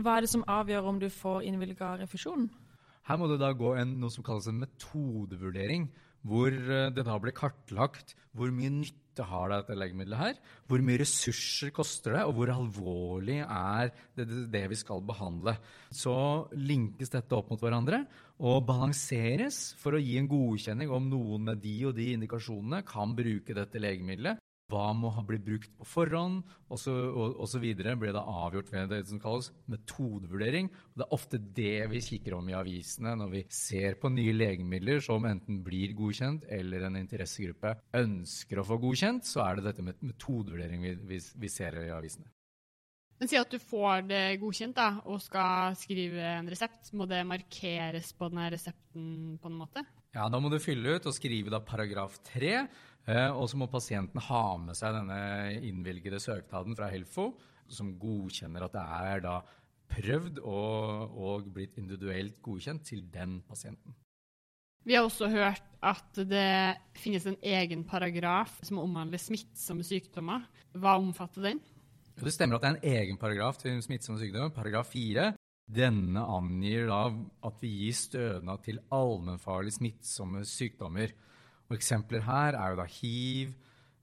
Hva 0.00 0.16
er 0.16 0.24
det 0.24 0.32
som 0.32 0.46
avgjør 0.48 0.88
om 0.90 1.00
du 1.02 1.08
får 1.12 1.44
innvilga 1.46 1.96
refusjon? 2.00 2.48
Her 3.08 3.18
må 3.18 3.28
det 3.30 3.40
da 3.42 3.52
gå 3.56 3.74
en, 3.78 3.96
noe 4.00 4.12
som 4.12 4.24
kalles 4.26 4.48
en 4.50 4.60
metodevurdering, 4.62 5.88
hvor 6.26 6.52
eh, 6.52 6.88
det 6.94 7.04
da 7.06 7.18
blir 7.20 7.36
kartlagt 7.36 8.16
hvor 8.36 8.52
mye 8.54 8.70
nytte 8.70 9.24
har 9.26 9.50
dette 9.50 9.74
legemiddelet 9.74 10.20
her, 10.20 10.36
hvor 10.70 10.82
mye 10.86 11.00
ressurser 11.02 11.72
koster 11.74 12.14
det, 12.14 12.22
og 12.28 12.36
hvor 12.36 12.52
alvorlig 12.54 13.40
er 13.42 13.90
det, 14.16 14.26
det 14.52 14.62
vi 14.70 14.78
skal 14.78 15.02
behandle. 15.04 15.56
Så 15.90 16.14
linkes 16.54 17.10
dette 17.12 17.36
opp 17.36 17.50
mot 17.50 17.60
hverandre 17.60 18.04
og 18.38 18.62
balanseres 18.68 19.74
for 19.80 19.96
å 19.96 20.02
gi 20.02 20.14
en 20.20 20.30
godkjenning 20.30 20.92
om 20.94 21.10
noen 21.10 21.50
med 21.50 21.60
de 21.64 21.74
og 21.90 21.96
de 21.98 22.12
indikasjonene 22.14 22.84
kan 22.86 23.16
bruke 23.18 23.56
dette 23.56 23.82
legemiddelet 23.82 24.40
hva 24.70 24.90
må 24.96 25.10
ha 25.14 25.24
blitt 25.26 25.44
brukt 25.46 25.72
på 25.78 25.86
forhånd, 25.88 26.42
osv. 26.70 27.66
blir 27.74 28.14
det 28.14 28.22
avgjort 28.22 28.72
ved 28.72 28.90
det 28.94 29.02
som 29.10 29.20
kalles 29.22 29.50
metodevurdering. 29.70 30.70
Det 30.94 31.06
er 31.06 31.14
ofte 31.16 31.40
det 31.60 31.86
vi 31.92 32.02
kikker 32.04 32.38
om 32.38 32.48
i 32.50 32.56
avisene 32.56 33.16
når 33.18 33.32
vi 33.34 33.44
ser 33.54 33.98
på 34.00 34.12
nye 34.14 34.34
legemidler 34.36 35.02
som 35.04 35.26
enten 35.28 35.62
blir 35.66 35.94
godkjent 35.98 36.46
eller 36.48 36.86
en 36.86 37.00
interessegruppe 37.00 37.76
ønsker 38.00 38.60
å 38.60 38.66
få 38.66 38.80
godkjent, 38.82 39.26
så 39.26 39.44
er 39.46 39.58
det 39.58 39.70
dette 39.70 39.86
med 39.86 40.04
metodevurdering 40.04 40.86
vi, 40.86 40.94
vi, 41.14 41.24
vi 41.42 41.50
ser 41.52 41.80
i 41.82 41.90
avisene. 41.94 42.30
Men 43.20 43.28
Si 43.28 43.36
at 43.36 43.52
du 43.52 43.58
får 43.60 44.06
det 44.08 44.40
godkjent 44.40 44.78
da, 44.78 44.94
og 45.04 45.20
skal 45.20 45.74
skrive 45.76 46.24
en 46.38 46.48
resept. 46.48 46.88
Må 46.96 47.04
det 47.08 47.20
markeres 47.28 48.14
på 48.16 48.30
denne 48.30 48.46
resepten 48.54 49.36
på 49.42 49.50
en 49.50 49.58
måte? 49.60 49.84
Ja, 50.20 50.26
Da 50.28 50.36
må 50.36 50.50
du 50.52 50.58
fylle 50.60 50.98
ut 50.98 51.06
og 51.08 51.14
skrive 51.16 51.48
da 51.48 51.62
paragraf 51.64 52.18
3. 52.28 52.50
Eh, 53.08 53.30
og 53.32 53.46
så 53.48 53.56
må 53.56 53.70
pasienten 53.72 54.20
ha 54.26 54.42
med 54.60 54.76
seg 54.76 54.92
denne 54.98 55.20
innvilgede 55.64 56.20
søknaden 56.20 56.76
fra 56.76 56.90
Helfo, 56.92 57.30
som 57.72 57.94
godkjenner 57.96 58.66
at 58.66 58.76
det 58.76 58.82
er 58.84 59.24
da 59.24 59.38
prøvd 59.90 60.42
og, 60.44 61.16
og 61.16 61.48
blitt 61.54 61.80
individuelt 61.80 62.36
godkjent 62.44 62.84
til 62.90 63.06
den 63.14 63.38
pasienten. 63.48 63.96
Vi 64.84 64.96
har 64.96 65.08
også 65.08 65.30
hørt 65.32 65.64
at 65.80 66.20
det 66.28 66.76
finnes 67.00 67.24
en 67.24 67.40
egen 67.40 67.86
paragraf 67.88 68.58
som 68.66 68.82
omhandler 68.84 69.20
smittsomme 69.20 69.84
sykdommer. 69.88 70.44
Hva 70.76 70.98
omfatter 71.00 71.48
den? 71.48 71.64
Det 72.20 72.36
stemmer 72.36 72.60
at 72.60 72.66
det 72.66 72.68
er 72.68 72.76
en 72.76 72.98
egen 73.00 73.20
paragraf 73.20 73.56
til 73.62 73.80
smittsomme 73.80 74.20
sykdommer, 74.20 74.52
paragraf 74.52 74.92
4. 74.92 75.32
Denne 75.70 76.22
angir 76.26 76.88
da 76.90 77.04
at 77.46 77.60
vi 77.62 77.70
gir 77.84 77.94
stønad 77.94 78.64
til 78.64 78.80
allmennfarlig 78.94 79.76
smittsomme 79.76 80.42
sykdommer. 80.48 81.12
Og 81.70 81.76
Eksempler 81.76 82.24
her 82.26 82.58
er 82.58 82.72
jo 82.72 82.80
da 82.80 82.86
hiv, 82.90 83.52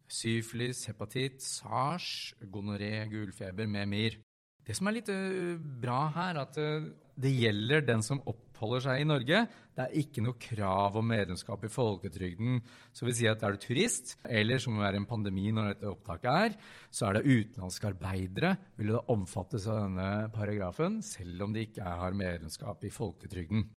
syfilis, 0.07 0.85
hepatitt, 0.87 1.41
sars, 1.43 2.33
gonoré, 2.53 3.03
gulfeber 3.11 3.67
med 3.67 3.91
mer. 3.91 4.15
Det 4.63 4.75
som 4.75 4.87
er 4.87 4.97
litt 4.97 5.11
uh, 5.11 5.59
bra 5.59 6.05
her, 6.15 6.39
at 6.43 6.59
uh, 6.59 6.87
det 7.19 7.33
gjelder 7.35 7.83
den 7.87 8.03
som 8.03 8.21
oppholder 8.57 8.81
seg 8.81 9.01
i 9.01 9.07
Norge. 9.07 9.43
Det 9.77 9.83
er 9.85 9.97
ikke 10.01 10.23
noe 10.25 10.37
krav 10.41 10.97
om 10.97 11.05
medlemskap 11.05 11.61
i 11.67 11.69
folketrygden. 11.69 12.57
Så 12.89 13.05
vil 13.05 13.15
si 13.15 13.27
at 13.29 13.43
er 13.45 13.53
du 13.53 13.61
turist, 13.61 14.15
eller 14.25 14.57
som 14.57 14.73
må 14.73 14.81
være 14.81 14.97
en 14.97 15.09
pandemi 15.09 15.51
når 15.53 15.75
dette 15.75 15.91
opptaket 15.91 16.31
er, 16.31 16.55
så 16.89 17.07
er 17.07 17.19
det 17.19 17.27
utenlandske 17.27 17.91
arbeidere 17.91 18.55
vil 18.77 18.95
det 18.95 19.03
omfattes 19.13 19.67
av 19.69 19.83
denne 19.83 20.09
paragrafen, 20.33 20.99
selv 21.05 21.45
om 21.45 21.53
de 21.53 21.67
ikke 21.67 21.85
har 21.85 22.17
medlemskap 22.17 22.81
i 22.87 22.93
folketrygden. 22.93 23.67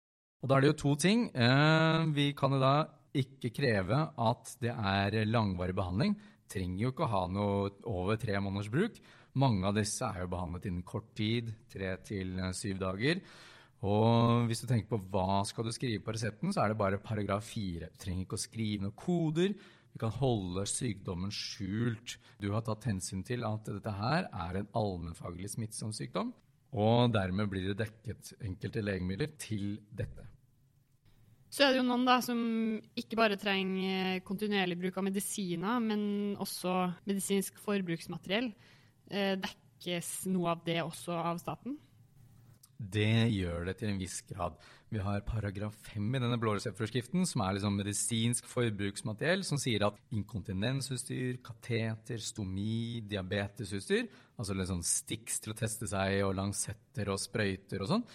Og 0.40 0.48
Da 0.48 0.56
er 0.56 0.64
det 0.64 0.72
jo 0.72 0.80
to 0.80 0.96
ting. 0.96 1.28
Uh, 1.36 2.08
vi 2.16 2.32
kan 2.32 2.56
jo 2.56 2.62
da 2.62 2.74
ikke 3.12 3.52
kreve 3.52 4.06
at 4.16 4.56
det 4.62 4.72
er 4.72 5.26
langvarig 5.28 5.76
behandling. 5.76 6.16
Trenger 6.48 6.86
jo 6.86 6.92
ikke 6.94 7.04
å 7.04 7.12
ha 7.12 7.24
noe 7.28 7.74
over 7.84 8.16
tre 8.16 8.40
måneders 8.40 8.72
bruk. 8.72 8.96
Mange 9.38 9.68
av 9.68 9.76
disse 9.76 10.06
er 10.06 10.24
jo 10.24 10.32
behandlet 10.32 10.64
innen 10.70 10.86
kort 10.86 11.12
tid, 11.14 11.52
tre 11.70 11.92
til 12.06 12.40
syv 12.56 12.80
dager. 12.80 13.20
Og 13.80 14.48
hvis 14.48 14.60
du 14.60 14.66
tenker 14.68 14.90
på 14.90 15.00
hva 15.12 15.40
skal 15.48 15.64
du 15.64 15.72
skrive 15.72 16.02
på 16.04 16.12
resepten, 16.12 16.52
så 16.52 16.64
er 16.64 16.72
det 16.72 16.80
bare 16.80 17.00
paragraf 17.00 17.46
fire. 17.48 17.88
Du 17.88 18.02
trenger 18.02 18.26
ikke 18.26 18.36
å 18.36 18.42
skrive 18.42 18.84
noen 18.84 18.96
koder. 18.98 19.54
Vi 19.90 20.00
kan 20.02 20.12
holde 20.20 20.66
sykdommen 20.68 21.32
skjult. 21.34 22.18
Du 22.42 22.50
har 22.52 22.64
tatt 22.66 22.84
hensyn 22.90 23.24
til 23.26 23.46
at 23.48 23.64
dette 23.70 23.94
her 23.96 24.28
er 24.28 24.60
en 24.60 24.68
allmennfaglig 24.76 25.54
smittsom 25.54 25.94
sykdom, 25.96 26.34
og 26.76 27.14
dermed 27.14 27.48
blir 27.50 27.72
det 27.72 27.80
dekket 27.80 28.34
enkelte 28.44 28.84
legemidler 28.84 29.32
til 29.40 29.80
dette. 29.96 30.28
Så 31.50 31.64
er 31.66 31.72
det 31.72 31.80
jo 31.80 31.88
noen 31.88 32.04
da 32.06 32.20
som 32.22 32.38
ikke 33.00 33.18
bare 33.18 33.38
trenger 33.40 34.20
kontinuerlig 34.22 34.76
bruk 34.78 35.00
av 35.00 35.08
medisiner, 35.08 35.80
men 35.82 36.02
også 36.38 36.92
medisinsk 37.08 37.58
forbruksmateriell. 37.64 38.52
Eh, 39.10 39.34
dekkes 39.40 40.28
noe 40.30 40.52
av 40.52 40.62
det 40.68 40.78
også 40.84 41.16
av 41.16 41.40
staten? 41.42 41.74
Det 42.80 43.28
gjør 43.34 43.66
det 43.68 43.74
til 43.76 43.90
en 43.90 43.98
viss 44.00 44.22
grad. 44.24 44.54
Vi 44.88 45.02
har 45.04 45.20
paragraf 45.26 45.74
5 45.90 46.06
i 46.16 46.20
denne 46.22 46.38
blåreseptforskriften, 46.40 47.26
som 47.28 47.42
er 47.44 47.58
liksom 47.58 47.76
medisinsk 47.76 48.46
forbruksmateriell, 48.48 49.44
som 49.44 49.60
sier 49.60 49.84
at 49.84 49.98
inkontinensutstyr, 50.16 51.42
kateter, 51.44 52.22
stomi, 52.24 53.02
diabetesutstyr, 53.04 54.08
altså 54.40 54.56
liksom 54.56 54.80
Stix 54.86 55.42
til 55.44 55.52
å 55.52 55.58
teste 55.60 55.90
seg, 55.90 56.22
og 56.24 56.34
langsetter 56.38 57.12
og 57.12 57.20
sprøyter 57.20 57.84
og 57.84 57.92
sånn, 57.92 58.06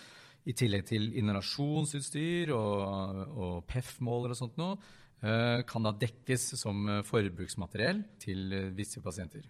i 0.50 0.56
tillegg 0.58 0.88
til 0.90 1.12
inhalasjonsutstyr 1.22 2.54
og, 2.58 3.22
og 3.38 3.60
PEF-måler 3.70 4.34
og 4.34 4.40
sånt 4.40 4.58
noe, 4.62 4.80
eh, 5.22 5.62
kan 5.70 5.86
da 5.86 5.94
dekkes 5.94 6.56
som 6.58 6.90
forbruksmateriell 7.06 8.02
til 8.26 8.50
visse 8.74 9.06
pasienter. 9.06 9.46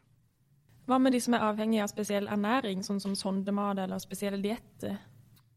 Hva 0.86 1.00
med 1.02 1.16
de 1.16 1.20
som 1.24 1.34
er 1.34 1.44
avhengige 1.48 1.86
av 1.86 1.90
spesiell 1.90 2.28
ernæring, 2.30 2.84
sånn 2.86 3.02
som 3.02 3.16
sondemat 3.18 3.80
eller 3.82 4.02
spesielle 4.02 4.38
dietter? 4.42 5.00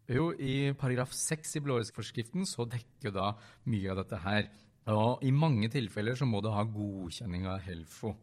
Jo, 0.09 0.31
I 0.33 0.73
paragraf 0.73 1.13
6 1.13 1.59
i 1.59 1.61
blåresforskriften 1.67 2.49
så 2.49 2.65
dekker 2.65 3.13
da 3.13 3.35
mye 3.69 3.91
av 3.93 4.01
dette 4.01 4.23
her. 4.25 4.49
Og 4.89 5.21
I 5.29 5.35
mange 5.37 5.69
tilfeller 5.69 6.17
så 6.17 6.25
må 6.25 6.41
du 6.41 6.49
ha 6.49 6.65
godkjenning 6.65 7.45
av 7.51 7.61
Helfo. 7.67 8.15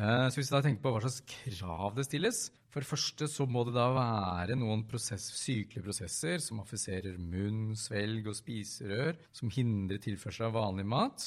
Eh, 0.00 0.26
så 0.32 0.40
hvis 0.40 0.48
du 0.48 0.54
da 0.56 0.62
tenker 0.64 0.80
på 0.86 0.94
hva 0.94 1.02
slags 1.04 1.20
krav 1.28 1.98
det 1.98 2.06
stilles 2.06 2.46
For 2.72 2.80
det 2.80 2.88
første 2.88 3.26
så 3.28 3.44
må 3.44 3.66
det 3.68 3.74
da 3.76 3.90
være 3.92 4.54
noen 4.56 4.86
prosess, 4.88 5.26
sykelige 5.36 5.84
prosesser 5.84 6.40
som 6.40 6.62
affiserer 6.62 7.18
munn, 7.20 7.74
svelg 7.76 8.30
og 8.32 8.38
spiserør, 8.38 9.18
som 9.36 9.52
hindrer 9.52 10.00
tilførsel 10.00 10.48
av 10.48 10.56
vanlig 10.56 10.86
mat. 10.88 11.26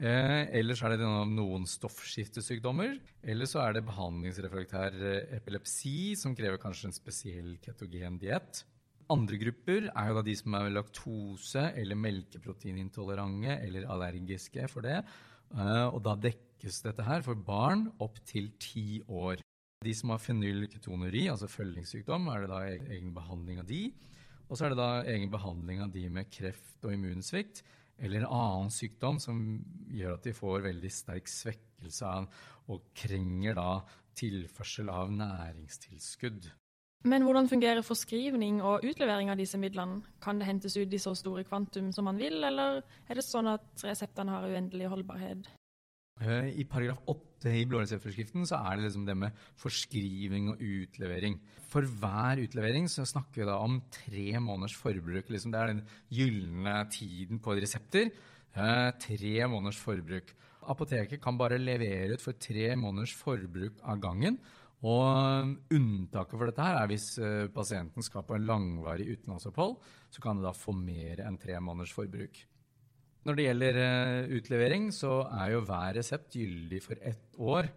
Eh, 0.00 0.46
ellers 0.56 0.80
er 0.80 0.94
det 0.94 1.04
noen 1.04 1.66
stoffskiftesykdommer. 1.68 2.96
Eller 3.20 3.48
så 3.48 3.60
er 3.66 3.76
det 3.76 3.84
behandlingsrefraktær 3.84 4.96
eh, 4.96 5.32
epilepsi, 5.36 6.14
som 6.16 6.32
krever 6.36 6.60
kanskje 6.62 6.88
en 6.88 6.96
spesiell 6.96 7.50
ketogen 7.60 8.16
diett. 8.22 8.62
Andre 9.12 9.36
grupper 9.42 9.90
er 9.90 10.08
jo 10.08 10.16
da 10.16 10.22
de 10.24 10.36
som 10.38 10.56
er 10.56 10.70
laktose- 10.72 11.72
eller 11.76 11.98
melkeproteinintolerante 12.00 13.58
eller 13.58 13.88
allergiske 13.92 14.70
for 14.72 14.86
det. 14.88 15.02
Eh, 15.52 15.86
og 15.90 16.00
da 16.06 16.16
dekkes 16.30 16.80
dette 16.86 17.04
her 17.04 17.26
for 17.26 17.36
barn 17.36 17.90
opp 18.00 18.22
til 18.24 18.48
ti 18.62 19.02
år. 19.04 19.44
De 19.84 19.92
som 19.96 20.14
har 20.14 20.20
fenylketonuri, 20.20 21.26
altså 21.32 21.48
følgingssykdom, 21.48 22.28
er 22.32 22.46
det 22.46 22.50
da 22.54 22.62
egen 22.94 23.12
behandling 23.16 23.60
av 23.60 23.68
de. 23.68 23.90
Og 24.48 24.56
så 24.56 24.66
er 24.66 24.72
det 24.72 24.80
da 24.80 24.90
egen 25.12 25.28
behandling 25.32 25.84
av 25.84 25.92
de 25.92 26.06
med 26.08 26.32
kreft 26.32 26.88
og 26.88 26.96
immunsvikt 26.96 27.60
eller 28.00 28.22
en 28.22 28.32
annen 28.32 28.72
sykdom 28.72 29.20
som 29.22 29.42
gjør 29.92 30.16
at 30.16 30.26
de 30.26 30.36
får 30.36 30.64
veldig 30.68 30.92
sterk 30.92 31.28
svekkelse 31.28 32.08
av 32.08 32.40
og 32.70 32.86
krenger 32.96 33.56
da 33.58 33.70
tilførsel 34.18 34.90
av 34.92 35.12
næringstilskudd. 35.14 36.50
Men 37.08 37.24
hvordan 37.24 37.48
fungerer 37.48 37.84
forskrivning 37.84 38.58
og 38.60 38.84
utlevering 38.84 39.30
av 39.32 39.38
disse 39.40 39.56
midlene? 39.60 40.02
Kan 40.20 40.40
det 40.40 40.50
hentes 40.50 40.76
ut 40.76 40.92
i 40.92 41.00
så 41.00 41.14
store 41.16 41.46
kvantum 41.48 41.88
som 41.96 42.04
man 42.04 42.20
vil, 42.20 42.42
eller 42.44 42.82
er 43.08 43.16
det 43.16 43.24
sånn 43.24 43.48
at 43.48 43.84
reseptene 43.86 44.34
har 44.34 44.50
uendelig 44.50 44.90
holdbarhet? 44.92 45.48
Eh, 46.20 46.50
I 46.60 46.66
paragraf 46.68 47.00
8 47.08 47.52
i 47.56 47.64
blåreseptforskriften 47.68 48.44
så 48.48 48.58
er 48.60 48.76
det 48.76 48.84
liksom 48.84 49.06
det 49.08 49.16
med 49.16 49.36
forskriving 49.60 50.50
og 50.52 50.60
utlevering. 50.60 51.38
For 51.72 51.86
hver 51.86 52.42
utlevering 52.44 52.90
så 52.92 53.06
snakker 53.08 53.40
vi 53.40 53.48
da 53.48 53.56
om 53.64 53.78
tre 53.94 54.26
måneders 54.42 54.76
forbruk. 54.76 55.30
Liksom 55.32 55.54
det 55.54 55.60
er 55.62 55.72
den 55.72 55.82
gylne 56.12 56.76
tiden 56.92 57.40
på 57.40 57.56
resepter. 57.56 58.12
Eh, 58.52 58.90
tre 59.00 59.34
måneders 59.48 59.80
forbruk. 59.80 60.34
Apoteket 60.70 61.22
kan 61.24 61.38
bare 61.40 61.58
levere 61.58 62.18
ut 62.18 62.22
for 62.24 62.36
tre 62.36 62.74
måneders 62.76 63.14
forbruk 63.16 63.80
av 63.80 64.02
gangen. 64.02 64.36
Og 64.80 65.56
Unntaket 65.72 66.36
for 66.36 66.48
dette 66.48 66.64
her 66.64 66.82
er 66.82 66.92
hvis 66.92 67.14
eh, 67.20 67.48
pasienten 67.52 68.04
skal 68.04 68.24
på 68.28 68.36
en 68.36 68.44
langvarig 68.48 69.08
utenlandsopphold. 69.14 69.78
Så 70.12 70.20
kan 70.20 70.36
det 70.36 70.48
da 70.48 70.56
få 70.56 70.76
mer 70.76 71.24
enn 71.24 71.40
tre 71.40 71.56
måneders 71.64 71.96
forbruk. 71.96 72.44
Når 73.26 73.36
det 73.36 73.46
gjelder 73.46 73.78
uh, 73.80 74.30
utlevering, 74.38 74.88
så 74.96 75.24
er 75.42 75.54
jo 75.54 75.64
hver 75.68 75.98
resept 75.98 76.36
gyldig 76.38 76.80
for 76.84 77.00
ett 77.04 77.36
år. 77.36 77.68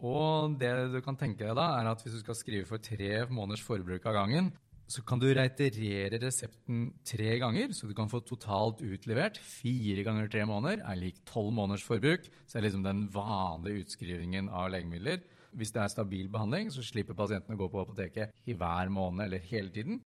Og 0.00 0.56
det 0.60 0.72
du 0.94 0.98
kan 1.04 1.18
tenke 1.20 1.44
deg 1.44 1.54
da, 1.58 1.68
er 1.78 1.90
at 1.90 2.02
hvis 2.02 2.16
du 2.16 2.22
skal 2.22 2.38
skrive 2.38 2.66
for 2.68 2.82
tre 2.82 3.26
måneders 3.30 3.62
forbruk 3.62 4.06
av 4.08 4.16
gangen, 4.16 4.50
så 4.90 5.04
kan 5.06 5.20
du 5.22 5.28
reiterere 5.28 6.18
resepten 6.18 6.88
tre 7.06 7.36
ganger, 7.38 7.70
så 7.76 7.86
du 7.86 7.94
kan 7.94 8.10
få 8.10 8.24
totalt 8.26 8.80
utlevert 8.82 9.38
fire 9.38 10.02
ganger 10.06 10.30
tre 10.32 10.42
måneder 10.48 10.82
er 10.82 10.98
lik 10.98 11.20
tolv 11.28 11.52
måneders 11.54 11.84
forbruk. 11.86 12.26
Så 12.42 12.56
det 12.56 12.62
er 12.62 12.66
liksom 12.66 12.86
den 12.88 13.04
vanlige 13.14 13.84
utskrivingen 13.84 14.50
av 14.50 14.72
legemidler. 14.74 15.22
Hvis 15.54 15.70
det 15.74 15.84
er 15.84 15.92
stabil 15.92 16.26
behandling, 16.30 16.72
så 16.74 16.82
slipper 16.82 17.18
pasienten 17.18 17.54
å 17.54 17.60
gå 17.60 17.70
på 17.70 17.84
apoteket 17.84 18.34
i 18.50 18.56
hver 18.58 18.90
måned 18.90 19.28
eller 19.28 19.46
hele 19.52 19.70
tiden. 19.74 20.02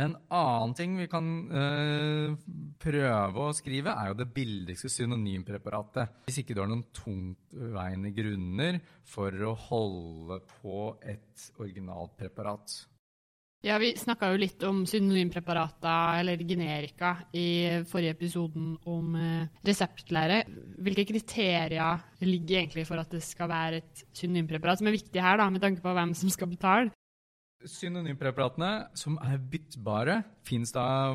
En 0.00 0.16
annen 0.32 0.74
ting 0.78 0.94
vi 0.98 1.08
kan 1.10 1.26
øh, 1.52 2.36
prøve 2.80 3.48
å 3.48 3.56
skrive, 3.56 3.92
er 3.92 4.12
jo 4.12 4.20
det 4.20 4.30
billigste 4.34 4.90
synonympreparatet. 4.92 6.22
Hvis 6.28 6.40
ikke 6.42 6.56
du 6.56 6.62
har 6.62 6.70
noen 6.70 6.86
tungtveiende 6.96 8.14
grunner 8.16 8.80
for 9.06 9.34
å 9.46 9.56
holde 9.68 10.40
på 10.60 10.86
et 11.04 11.50
originalt 11.60 12.16
preparat. 12.20 12.80
Ja, 13.60 13.76
Vi 13.76 13.90
snakka 13.92 14.30
jo 14.32 14.38
litt 14.40 14.62
om 14.64 14.86
synonympreparater, 14.88 16.22
eller 16.22 16.40
generika, 16.48 17.10
i 17.36 17.82
forrige 17.90 18.14
episoden 18.16 18.70
om 18.88 19.18
eh, 19.20 19.50
reseptlære. 19.68 20.38
Hvilke 20.80 21.04
kriterier 21.10 22.00
ligger 22.24 22.62
egentlig 22.62 22.86
for 22.88 23.02
at 23.02 23.12
det 23.12 23.20
skal 23.26 23.50
være 23.52 23.82
et 23.82 24.06
synonympreparat, 24.16 24.80
som 24.80 24.88
er 24.88 24.96
viktig 24.96 25.20
her, 25.20 25.36
da, 25.42 25.50
med 25.52 25.60
tanke 25.60 25.84
på 25.84 25.92
hvem 25.92 26.16
som 26.16 26.32
skal 26.32 26.48
betale? 26.48 26.94
Synonympreparatene 27.68 28.88
som 28.96 29.18
er 29.20 29.40
byttbare, 29.52 30.20
fins 30.46 30.72
da 30.72 31.12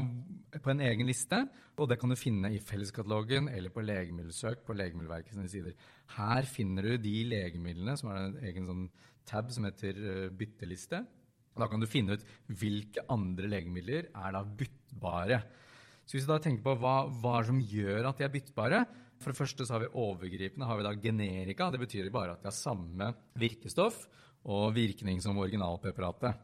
på 0.62 0.72
en 0.72 0.84
egen 0.86 1.08
liste. 1.10 1.40
Og 1.76 1.90
det 1.90 1.98
kan 2.00 2.12
du 2.12 2.16
finne 2.20 2.52
i 2.54 2.62
Felleskatalogen 2.62 3.50
eller 3.52 3.74
på 3.74 3.84
Legemiddelsøk 3.84 4.62
på 4.68 4.76
Legemiddelverkets 4.78 5.52
sider. 5.52 5.74
Her 6.16 6.48
finner 6.48 6.86
du 6.86 6.98
de 7.02 7.16
legemidlene 7.28 7.98
som 8.00 8.12
har 8.12 8.22
en 8.22 8.38
egen 8.46 8.70
sånn 8.70 8.86
tab 9.26 9.50
som 9.52 9.66
heter 9.68 9.98
bytteliste, 9.98 10.38
bytteliste. 10.40 11.06
Da 11.56 11.70
kan 11.72 11.80
du 11.80 11.88
finne 11.88 12.18
ut 12.18 12.26
hvilke 12.52 13.06
andre 13.12 13.50
legemidler 13.52 14.10
er 14.12 14.36
da 14.36 14.44
byttbare. 14.44 15.40
Så 16.06 16.18
hvis 16.18 16.28
du 16.28 16.34
da 16.34 16.42
tenker 16.44 16.66
på 16.66 16.76
hva, 16.82 17.08
hva 17.10 17.40
som 17.48 17.62
gjør 17.64 18.10
at 18.10 18.20
de 18.20 18.28
er 18.28 18.34
byttbare 18.34 18.84
For 19.16 19.32
det 19.32 19.40
første 19.40 19.66
så 19.66 19.74
har 19.74 19.86
vi 19.86 19.94
overgripende 19.96 20.68
har 20.68 20.78
vi 20.78 20.86
da 20.86 20.92
generika. 20.94 21.72
Det 21.72 21.80
betyr 21.82 22.12
bare 22.14 22.36
at 22.36 22.44
de 22.44 22.52
har 22.52 22.58
samme 22.58 23.14
virkestoff 23.40 24.04
og 24.46 24.76
virkning 24.76 25.22
som 25.24 25.40
originalpreparatet. 25.42 26.42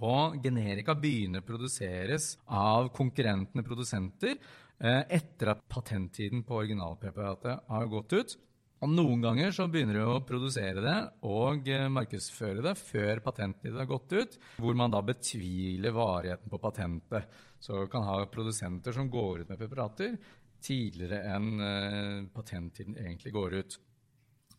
Og 0.00 0.38
generika 0.40 0.94
begynner 0.96 1.42
å 1.42 1.46
produseres 1.46 2.32
av 2.46 2.88
konkurrentene 2.96 3.64
produsenter 3.66 4.36
eh, 4.36 5.02
etter 5.12 5.52
at 5.52 5.66
patenttiden 5.68 6.44
på 6.46 6.62
originalpreparatet 6.62 7.66
har 7.68 7.90
gått 7.92 8.14
ut. 8.16 8.38
Og 8.80 8.88
noen 8.88 9.20
ganger 9.20 9.52
så 9.52 9.66
begynner 9.68 9.98
de 9.98 10.04
å 10.08 10.22
produsere 10.24 10.80
det 10.80 10.96
og 11.28 11.68
eh, 11.68 11.84
markedsføre 11.92 12.64
det 12.64 12.74
før 12.80 13.20
patenttiden 13.26 13.76
har 13.82 13.90
gått 13.90 14.14
ut, 14.16 14.38
hvor 14.56 14.78
man 14.78 14.94
da 14.94 15.02
betviler 15.04 15.92
varigheten 15.92 16.48
på 16.48 16.62
patentet. 16.62 17.28
Så 17.60 17.84
kan 17.92 18.06
ha 18.08 18.22
produsenter 18.32 18.96
som 18.96 19.10
går 19.12 19.42
ut 19.42 19.52
med 19.52 19.60
preparater 19.60 20.16
tidligere 20.64 21.20
enn 21.34 21.52
eh, 21.60 22.26
patenttiden 22.32 22.96
egentlig 22.96 23.36
går 23.36 23.60
ut. 23.60 23.80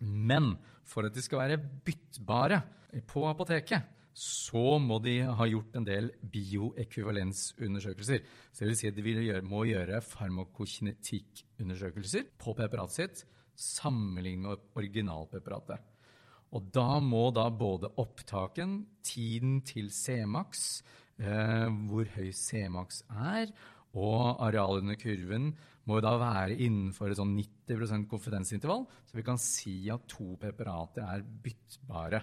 Men 0.02 0.58
for 0.88 1.06
at 1.08 1.16
de 1.16 1.22
skal 1.24 1.40
være 1.44 1.64
byttbare 1.86 2.62
på 3.08 3.30
apoteket, 3.30 3.82
så 4.14 4.80
må 4.84 5.00
de 5.04 5.22
ha 5.24 5.46
gjort 5.48 5.76
en 5.80 5.86
del 5.88 6.12
bioekvivalensundersøkelser. 6.34 8.20
Så 8.52 8.60
det 8.60 8.68
vil 8.72 8.80
si 8.80 8.88
at 8.90 8.96
de 8.98 9.14
gjøre, 9.14 9.48
må 9.48 9.60
gjøre 9.70 10.02
farmakokinetikkundersøkelser 10.04 12.24
på 12.42 12.50
preparatet 12.58 12.96
sitt 12.98 13.18
sammenlignet 13.62 14.50
med 14.50 14.58
originalpreparatet. 14.80 15.80
Og 16.52 16.62
da 16.76 17.00
må 17.00 17.32
da 17.32 17.48
både 17.56 17.88
opptaken, 18.02 18.86
tiden 19.08 19.62
til 19.64 19.88
Cmax, 19.96 20.84
eh, 21.22 21.70
hvor 21.88 22.04
høy 22.18 22.32
C-max 22.36 23.08
er, 23.08 23.48
og 23.96 24.44
arealet 24.44 24.84
under 24.84 25.00
kurven 25.00 25.56
må 25.88 25.98
jo 25.98 26.04
da 26.06 26.14
være 26.22 26.58
innenfor 26.58 27.12
et 27.12 27.20
sånn 27.20 27.34
90% 27.38 28.08
konfidensintervall, 28.12 28.86
så 29.08 29.18
vi 29.18 29.26
kan 29.26 29.40
si 29.42 29.76
at 29.94 30.06
to 30.12 30.36
preparater 30.42 31.08
er 31.08 31.26
byttbare. 31.26 32.22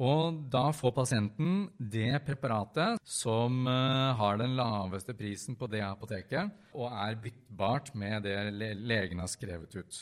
Og 0.00 0.38
da 0.48 0.70
får 0.72 0.94
pasienten 0.96 1.66
det 1.76 2.22
preparatet 2.24 3.02
som 3.04 3.66
uh, 3.68 4.16
har 4.16 4.38
den 4.40 4.54
laveste 4.56 5.12
prisen 5.16 5.58
på 5.60 5.68
det 5.68 5.82
apoteket, 5.84 6.54
og 6.72 6.88
er 6.88 7.18
byttbart 7.20 7.92
med 8.00 8.24
det 8.24 8.38
le 8.56 8.72
legen 8.80 9.20
har 9.20 9.28
skrevet 9.28 9.76
ut. 9.76 10.00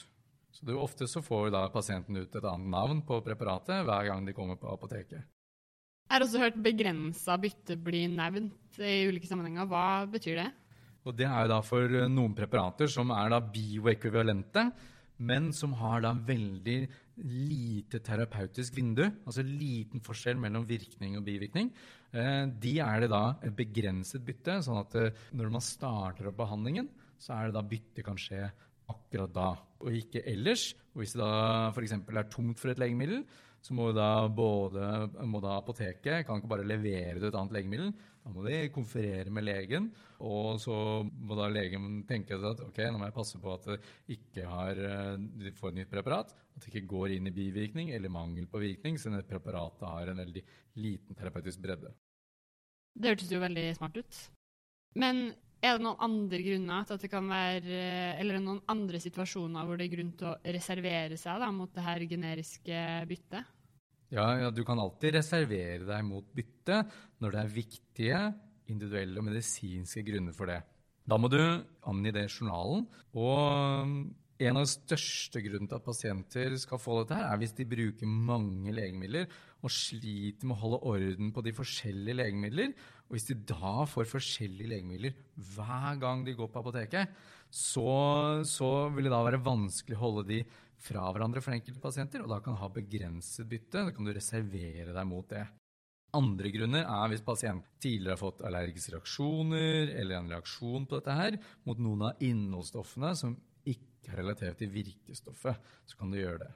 Så 0.54 0.66
du, 0.66 0.76
Ofte 0.78 1.06
så 1.10 1.22
får 1.22 1.50
da 1.54 1.64
pasienten 1.70 2.18
ut 2.18 2.30
et 2.30 2.46
annet 2.46 2.70
navn 2.70 3.02
på 3.06 3.18
preparatet 3.26 3.82
hver 3.86 4.06
gang 4.10 4.24
de 4.26 4.34
kommer 4.34 4.58
på 4.58 4.70
apoteket. 4.70 5.26
Jeg 6.08 6.16
har 6.16 6.24
også 6.24 6.40
hørt 6.40 6.62
begrensa 6.64 7.34
bytte 7.36 7.76
bli 7.76 8.06
nevnt 8.08 8.78
i 8.80 9.02
ulike 9.10 9.28
sammenhenger. 9.28 9.66
Hva 9.68 10.06
betyr 10.08 10.38
det? 10.40 10.48
Og 11.06 11.16
det 11.16 11.28
er 11.28 11.50
da 11.50 11.60
for 11.64 11.84
eh, 11.86 12.08
noen 12.10 12.34
preparater 12.36 12.90
som 12.90 13.12
er 13.14 13.32
da 13.32 13.40
bioekvivalente, 13.42 14.64
men 15.18 15.50
som 15.54 15.72
har 15.80 16.02
da 16.04 16.12
veldig 16.14 16.78
lite 17.26 17.98
terapeutisk 18.06 18.76
vindu, 18.76 19.02
altså 19.26 19.42
liten 19.42 20.02
forskjell 20.04 20.38
mellom 20.38 20.66
virkning 20.68 21.16
og 21.18 21.26
bivirkning, 21.26 21.72
eh, 22.12 22.44
de 22.46 22.76
er 22.84 23.02
det 23.02 23.10
da 23.10 23.24
et 23.42 23.56
begrenset 23.58 24.22
bytte. 24.24 24.60
sånn 24.62 24.82
at 24.84 24.94
eh, 25.00 25.26
når 25.34 25.52
man 25.56 25.64
starter 25.64 26.30
opp 26.30 26.38
behandlingen, 26.38 26.90
så 27.18 27.34
er 27.34 27.48
det 27.48 27.58
da 27.58 27.66
bytte 27.66 28.06
kan 28.06 28.18
skje 28.20 28.46
akkurat 28.88 29.34
da, 29.34 29.50
og 29.82 29.92
ikke 29.94 30.22
ellers. 30.30 30.70
Og 30.94 31.02
hvis 31.02 31.16
det 31.16 31.20
da 31.20 31.70
f.eks. 31.74 31.98
er 31.98 32.30
tomt 32.32 32.60
for 32.60 32.72
et 32.72 32.80
legemiddel, 32.80 33.24
så 33.64 33.74
må 33.74 33.90
da 33.96 34.28
både 34.30 35.08
må 35.28 35.40
da 35.42 35.56
apoteket 35.58 36.26
kan 36.26 36.38
ikke 36.38 36.50
bare 36.50 36.66
levere 36.66 37.18
det 37.18 37.30
et 37.30 37.38
annet 37.38 37.56
legemiddel. 37.58 37.90
Da 38.22 38.32
må 38.34 38.44
de 38.44 38.58
konferere 38.74 39.32
med 39.32 39.46
legen, 39.46 39.88
og 40.20 40.58
så 40.60 40.74
må 41.06 41.36
da 41.38 41.46
legen 41.50 42.02
tenke 42.08 42.36
at 42.36 42.60
ok, 42.64 42.80
nå 42.92 43.00
må 43.00 43.08
jeg 43.08 43.16
passe 43.16 43.40
på 43.40 43.54
at 43.54 43.68
de 43.70 43.78
ikke 44.18 44.44
har, 44.48 44.82
de 45.16 45.54
får 45.56 45.72
et 45.72 45.78
nytt 45.80 45.92
preparat, 45.92 46.34
at 46.34 46.64
det 46.64 46.72
ikke 46.74 46.90
går 46.92 47.16
inn 47.16 47.30
i 47.30 47.34
bivirkning 47.34 47.94
eller 47.96 48.12
mangel 48.12 48.48
på 48.50 48.60
virkning, 48.62 48.98
siden 49.00 49.18
et 49.18 49.30
preparatet 49.30 49.86
har 49.88 50.12
en 50.12 50.22
veldig 50.24 50.44
liten 50.82 51.18
terapeutisk 51.18 51.62
bredde. 51.64 51.94
Det 52.98 53.14
hørtes 53.14 53.32
jo 53.32 53.40
veldig 53.40 53.66
smart 53.78 53.96
ut. 53.96 54.20
Men 54.98 55.28
er 55.58 55.76
det 55.76 55.84
noen 55.84 56.02
andre 56.06 56.40
grunner 56.44 56.86
til 56.86 56.96
at 56.96 57.04
det 57.04 57.10
kan 57.10 57.28
være 57.30 57.78
Eller 58.20 58.38
noen 58.38 58.60
andre 58.70 59.00
situasjoner 59.02 59.66
hvor 59.66 59.78
det 59.78 59.88
er 59.88 59.94
grunn 59.96 60.12
til 60.18 60.30
å 60.30 60.36
reservere 60.54 61.18
seg 61.18 61.40
da, 61.42 61.50
mot 61.54 61.72
det 61.74 61.86
her 61.86 62.04
generiske 62.10 62.82
byttet? 63.10 63.54
Ja, 64.14 64.28
ja, 64.40 64.52
du 64.54 64.62
kan 64.64 64.80
alltid 64.80 65.18
reservere 65.18 65.84
deg 65.84 66.04
mot 66.06 66.28
bytte 66.32 66.80
når 67.20 67.34
det 67.34 67.40
er 67.42 67.56
viktige 67.56 68.20
individuelle 68.72 69.20
og 69.20 69.26
medisinske 69.26 70.04
grunner 70.06 70.36
for 70.36 70.48
det. 70.48 70.62
Da 71.08 71.16
må 71.20 71.28
du 71.32 71.40
angi 71.40 72.12
det 72.12 72.24
i 72.28 72.32
journalen. 72.32 72.86
Og 73.16 73.92
en 74.38 74.58
av 74.58 74.62
de 74.62 74.70
største 74.70 75.40
grunnene 75.42 75.66
til 75.66 75.80
at 75.80 75.86
pasienter 75.86 76.54
skal 76.62 76.78
få 76.78 77.00
dette, 77.00 77.16
her, 77.18 77.32
er 77.32 77.40
hvis 77.40 77.56
de 77.58 77.66
bruker 77.66 78.06
mange 78.06 78.74
legemidler 78.74 79.26
og 79.66 79.72
sliter 79.74 80.46
med 80.46 80.54
å 80.54 80.60
holde 80.60 80.78
orden 80.92 81.32
på 81.34 81.42
de 81.42 81.54
forskjellige 81.56 82.20
legemidler. 82.20 82.70
Og 83.08 83.16
hvis 83.16 83.26
de 83.30 83.38
da 83.50 83.82
får 83.90 84.10
forskjellige 84.12 84.70
legemidler 84.70 85.18
hver 85.56 85.98
gang 85.98 86.22
de 86.26 86.36
går 86.38 86.52
på 86.54 86.62
apoteket, 86.62 87.18
så, 87.50 87.90
så 88.46 88.70
vil 88.94 89.08
det 89.08 89.14
da 89.14 89.22
være 89.26 89.42
vanskelig 89.42 89.98
å 89.98 90.04
holde 90.04 90.26
de 90.30 90.42
fra 90.78 91.08
hverandre 91.10 91.42
for 91.42 91.56
enkelte 91.56 91.82
pasienter, 91.82 92.22
og 92.22 92.30
da 92.30 92.38
kan 92.44 92.58
ha 92.60 92.68
begrenset 92.70 93.48
bytte. 93.50 93.88
Da 93.88 93.94
kan 93.94 94.06
du 94.06 94.14
reservere 94.14 94.94
deg 94.94 95.08
mot 95.08 95.26
det. 95.32 95.42
Andre 96.16 96.48
grunner 96.54 96.86
er 96.88 97.10
hvis 97.10 97.24
pasienten 97.24 97.66
tidligere 97.82 98.14
har 98.14 98.22
fått 98.22 98.44
allergiske 98.46 98.94
reaksjoner 98.94 99.90
eller 99.92 100.16
en 100.16 100.30
reaksjon 100.32 100.86
på 100.88 101.00
dette 101.00 101.16
her 101.18 101.36
mot 101.68 101.82
noen 101.82 102.06
av 102.08 102.22
innholdsstoffene 102.24 103.10
som 103.18 103.34
ikke 104.08 104.16
er 104.16 104.24
relatert 104.24 104.58
til 104.58 104.72
virkestoffet. 104.72 105.68
Så 105.86 105.98
kan 105.98 106.10
du 106.10 106.18
gjøre 106.18 106.40
det. 106.46 106.54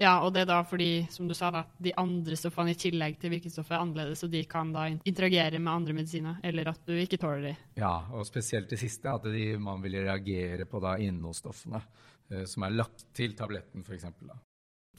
Ja, 0.00 0.14
og 0.24 0.32
det 0.32 0.46
er 0.46 0.48
da 0.48 0.62
fordi, 0.64 1.06
som 1.12 1.28
du 1.28 1.34
sa, 1.36 1.50
da, 1.52 1.66
de 1.76 1.92
andre 2.00 2.36
stoffene 2.38 2.72
i 2.72 2.78
tillegg 2.78 3.18
til 3.20 3.34
virkestoffet 3.34 3.74
er 3.76 3.82
annerledes, 3.82 4.22
og 4.24 4.30
de 4.32 4.40
kan 4.48 4.70
da 4.72 4.86
interagere 4.88 5.58
med 5.60 5.72
andre 5.72 5.96
medisiner, 5.98 6.38
eller 6.42 6.70
at 6.72 6.86
du 6.88 6.94
ikke 6.96 7.18
tåler 7.20 7.50
de. 7.50 7.56
Ja, 7.82 7.92
og 8.16 8.24
spesielt 8.28 8.70
det 8.72 8.80
siste, 8.80 9.12
at 9.12 9.28
de, 9.28 9.58
man 9.60 9.82
vil 9.84 9.98
reagere 10.00 10.64
på 10.64 10.80
da 10.80 10.94
innholdsstoffene 11.04 11.82
eh, 12.30 12.46
som 12.48 12.64
er 12.64 12.78
lagt 12.78 13.10
til 13.16 13.36
tabletten, 13.36 13.84
f.eks. 13.84 14.08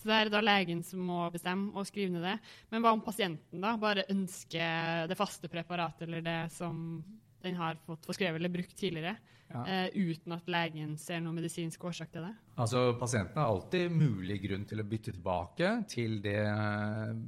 Så 0.01 0.09
det 0.09 0.19
er 0.19 0.31
da 0.33 0.43
legen 0.45 0.85
som 0.85 1.01
må 1.05 1.23
bestemme 1.33 1.73
og 1.77 1.89
skrive 1.89 2.13
ned 2.13 2.25
det. 2.25 2.37
Men 2.69 2.85
hva 2.85 2.93
om 2.93 3.01
pasienten 3.05 3.61
da 3.61 3.73
bare 3.81 4.05
ønsker 4.09 5.09
det 5.09 5.17
faste 5.17 5.49
preparatet 5.49 6.07
eller 6.07 6.23
det 6.25 6.39
som 6.53 7.01
den 7.43 7.59
har 7.59 7.79
fått 7.85 8.07
forskrevet 8.09 8.39
eller 8.39 8.51
brukt 8.53 8.73
tidligere, 8.77 9.15
ja. 9.51 9.61
uh, 9.65 9.87
uten 9.97 10.35
at 10.35 10.47
legen 10.51 10.93
ser 10.99 11.19
noen 11.23 11.39
medisinsk 11.41 11.83
årsak 11.89 12.13
til 12.13 12.27
det? 12.27 12.31
Altså, 12.61 12.83
Pasienten 12.99 13.41
har 13.41 13.49
alltid 13.51 13.91
mulig 13.93 14.37
grunn 14.45 14.63
til 14.69 14.83
å 14.83 14.85
bytte 14.87 15.15
tilbake 15.15 15.73
til 15.91 16.19
det 16.23 16.37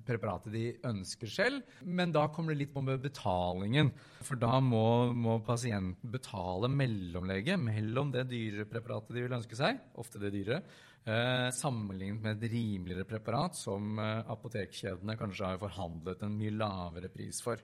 preparatet 0.07 0.53
de 0.55 0.63
ønsker 0.87 1.31
selv, 1.31 1.75
men 1.83 2.13
da 2.15 2.27
kommer 2.31 2.53
det 2.53 2.63
litt 2.63 2.73
på 2.75 2.85
med 2.85 3.03
betalingen. 3.03 3.91
For 4.23 4.39
da 4.39 4.61
må, 4.63 5.11
må 5.11 5.39
pasienten 5.43 6.13
betale 6.13 6.71
mellomlege 6.71 7.59
mellom 7.59 8.13
det 8.13 8.27
dyrere 8.31 8.69
preparatet 8.69 9.17
de 9.17 9.27
vil 9.27 9.37
ønske 9.41 9.59
seg, 9.59 9.81
ofte 9.99 10.21
det 10.21 10.35
dyrere, 10.37 10.63
Eh, 11.03 11.49
sammenlignet 11.51 12.21
med 12.23 12.37
et 12.37 12.51
rimeligere 12.53 13.03
preparat 13.03 13.57
som 13.59 13.97
eh, 13.99 14.21
apotekkjedene 14.31 15.17
kanskje 15.19 15.49
har 15.49 15.59
forhandlet 15.59 16.21
en 16.23 16.37
mye 16.39 16.53
lavere 16.55 17.09
pris 17.11 17.41
for. 17.43 17.59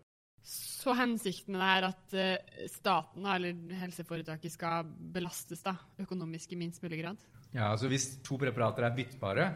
Så 0.46 0.94
hensikten 0.96 1.58
er 1.60 1.90
at 1.90 2.16
uh, 2.16 2.62
staten 2.72 3.28
eller 3.28 3.58
helseforetaket 3.82 4.54
skal 4.54 4.88
belastes 5.14 5.62
da, 5.66 5.76
økonomisk 6.00 6.56
i 6.56 6.60
minst 6.62 6.84
mulig 6.84 7.02
grad? 7.04 7.20
Ja, 7.52 7.72
altså 7.72 7.90
Hvis 7.92 8.12
to 8.26 8.38
preparater 8.40 8.88
er 8.88 8.96
byttbare, 8.96 9.50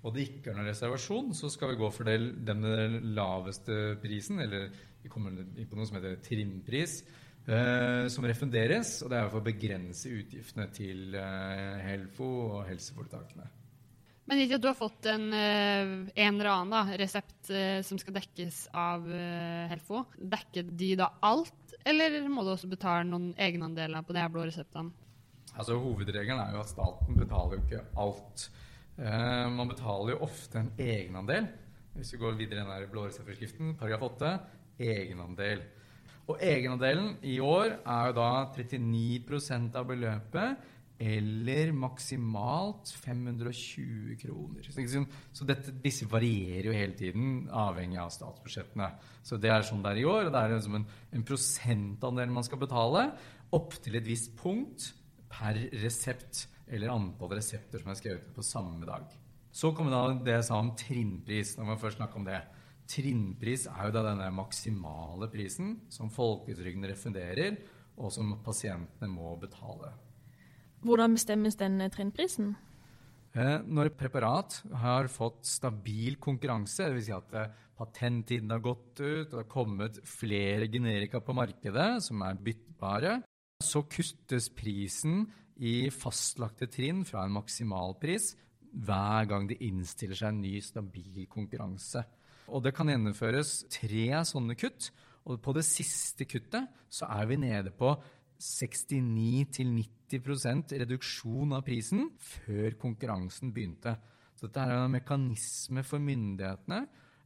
og 0.00 0.14
det 0.16 0.26
ikke 0.28 0.52
er 0.52 0.56
noen 0.56 0.70
reservasjon, 0.70 1.34
så 1.36 1.50
skal 1.52 1.74
vi 1.74 1.80
gå 1.82 1.90
for 1.92 2.08
den 2.08 2.30
den 2.46 2.64
laveste 3.12 3.98
prisen, 4.00 4.40
eller 4.40 4.70
vi 5.02 5.12
kommer 5.12 5.36
på 5.36 5.76
noe 5.76 5.88
som 5.88 5.98
heter 5.98 6.16
trinnpris, 6.24 7.02
uh, 7.50 8.08
som 8.08 8.24
refunderes. 8.24 9.00
Og 9.04 9.12
det 9.12 9.20
er 9.20 9.28
for 9.28 9.42
å 9.42 9.48
begrense 9.50 10.12
utgiftene 10.16 10.70
til 10.72 11.18
Helfo 11.84 12.30
og 12.48 12.68
helseforetakene. 12.70 13.59
Men 14.30 14.44
ikke 14.44 14.60
at 14.60 14.62
du 14.62 14.68
har 14.70 14.78
fått 14.78 15.06
en, 15.10 15.24
eh, 15.34 15.92
en 16.22 16.36
eller 16.36 16.48
annen 16.52 16.70
da, 16.70 16.96
resept 17.00 17.50
eh, 17.50 17.80
som 17.82 17.98
skal 17.98 18.14
dekkes 18.14 18.60
av 18.78 19.08
eh, 19.10 19.66
Helfo. 19.72 20.04
Dekker 20.14 20.68
de 20.70 20.92
da 21.00 21.08
alt, 21.26 21.74
eller 21.82 22.20
må 22.30 22.44
du 22.46 22.52
også 22.52 22.70
betale 22.70 23.08
noen 23.08 23.32
egenandeler 23.34 24.06
på 24.06 24.14
de 24.14 24.22
her 24.22 24.30
blå 24.30 24.46
reseptene? 24.46 24.94
Altså, 25.56 25.80
Hovedregelen 25.82 26.38
er 26.44 26.54
jo 26.54 26.62
at 26.62 26.70
staten 26.70 27.18
betaler 27.18 27.58
jo 27.58 27.64
ikke 27.64 27.82
alt. 27.98 28.46
Eh, 29.00 29.50
man 29.50 29.74
betaler 29.74 30.14
jo 30.14 30.22
ofte 30.28 30.62
en 30.62 30.70
egenandel. 30.78 31.50
Hvis 31.96 32.14
vi 32.14 32.22
går 32.22 32.38
videre 32.38 32.62
i 32.62 32.70
den 32.70 32.90
blå 32.94 33.08
reseptforskriften, 33.08 33.74
paragraf 33.82 34.12
8, 34.12 34.34
egenandel. 34.78 35.66
Og 36.30 36.38
egenandelen 36.38 37.16
i 37.26 37.40
år 37.42 37.80
er 37.80 38.10
jo 38.12 38.18
da 38.20 38.30
39% 38.54 39.74
av 39.74 39.90
beløpet 39.90 40.68
eller 41.00 41.70
maksimalt 41.72 42.90
520 43.00 44.18
kroner. 44.20 44.66
Så 45.32 45.46
dette, 45.48 45.72
disse 45.80 46.04
varierer 46.10 46.68
jo 46.68 46.74
hele 46.76 46.96
tiden, 46.98 47.46
avhengig 47.48 47.96
av 48.02 48.12
statsbudsjettene. 48.12 48.90
Så 49.24 49.38
det 49.40 49.48
er 49.48 49.64
sånn 49.64 49.80
det 49.84 49.94
er 49.94 50.02
i 50.02 50.08
år, 50.10 50.28
og 50.28 50.34
det 50.34 50.42
er 50.42 50.52
liksom 50.52 50.76
en, 50.76 50.84
en 51.16 51.24
prosentandel 51.24 52.34
man 52.34 52.44
skal 52.44 52.60
betale 52.60 53.06
opp 53.56 53.78
til 53.80 53.96
et 53.96 54.06
visst 54.06 54.34
punkt 54.38 54.90
per 55.32 55.56
resept, 55.80 56.44
eller 56.70 56.92
antall 56.92 57.32
resepter 57.38 57.80
som 57.80 57.94
er 57.94 57.98
skrevet 57.98 58.28
på 58.36 58.44
samme 58.44 58.84
dag. 58.86 59.08
Så 59.50 59.72
kommer 59.74 59.96
da 59.96 60.02
det 60.20 60.36
jeg 60.36 60.48
sa 60.50 60.60
om 60.60 60.74
trinnpris, 60.78 61.56
når 61.56 61.72
man 61.72 61.80
først 61.80 61.98
snakker 61.98 62.20
om 62.20 62.28
det. 62.28 62.42
Trinnpris 62.90 63.66
er 63.72 63.88
jo 63.88 63.96
da 63.96 64.04
denne 64.04 64.28
maksimale 64.34 65.30
prisen 65.32 65.78
som 65.90 66.12
folketrygden 66.12 66.86
refunderer, 66.92 67.56
og 68.00 68.12
som 68.14 68.36
pasientene 68.44 69.10
må 69.10 69.32
betale. 69.40 69.94
Hvordan 70.80 71.16
bestemmes 71.16 71.58
denne 71.60 71.90
trinnprisen? 71.92 72.54
Eh, 73.36 73.58
når 73.62 73.90
et 73.90 73.98
preparat 74.00 74.56
har 74.80 75.08
fått 75.12 75.44
stabil 75.46 76.16
konkurranse, 76.18 76.88
dvs. 76.88 77.04
Si 77.06 77.14
at 77.14 77.34
eh, 77.36 77.50
patenttiden 77.78 78.50
har 78.50 78.62
gått 78.64 78.98
ut, 78.98 79.28
og 79.28 79.34
det 79.34 79.42
har 79.42 79.50
kommet 79.52 80.00
flere 80.08 80.66
generika 80.72 81.20
på 81.22 81.36
markedet 81.36 81.90
som 82.04 82.24
er 82.26 82.40
byttbare, 82.42 83.20
så 83.60 83.84
kuttes 83.84 84.48
prisen 84.56 85.26
i 85.60 85.90
fastlagte 85.92 86.70
trinn 86.72 87.04
fra 87.04 87.26
en 87.26 87.36
maksimalpris 87.36 88.32
hver 88.70 89.28
gang 89.28 89.48
det 89.50 89.60
innstiller 89.66 90.16
seg 90.16 90.32
en 90.32 90.42
ny, 90.42 90.56
stabil 90.64 91.26
konkurranse. 91.30 92.02
Og 92.50 92.64
det 92.64 92.72
kan 92.74 92.88
gjennomføres 92.90 93.66
tre 93.70 94.06
sånne 94.26 94.56
kutt. 94.58 94.90
Og 95.28 95.36
på 95.44 95.52
det 95.54 95.66
siste 95.68 96.24
kuttet 96.26 96.70
så 96.90 97.06
er 97.12 97.28
vi 97.28 97.38
nede 97.38 97.70
på 97.76 97.92
69-90 100.10 100.82
reduksjon 100.84 101.54
av 101.56 101.62
prisen 101.66 102.08
før 102.18 102.74
konkurransen 102.80 103.52
begynte. 103.54 103.94
Så 104.34 104.48
dette 104.48 104.64
er 104.64 104.78
en 104.78 104.94
mekanisme 104.94 105.84
for 105.86 106.02
myndighetene 106.02 106.80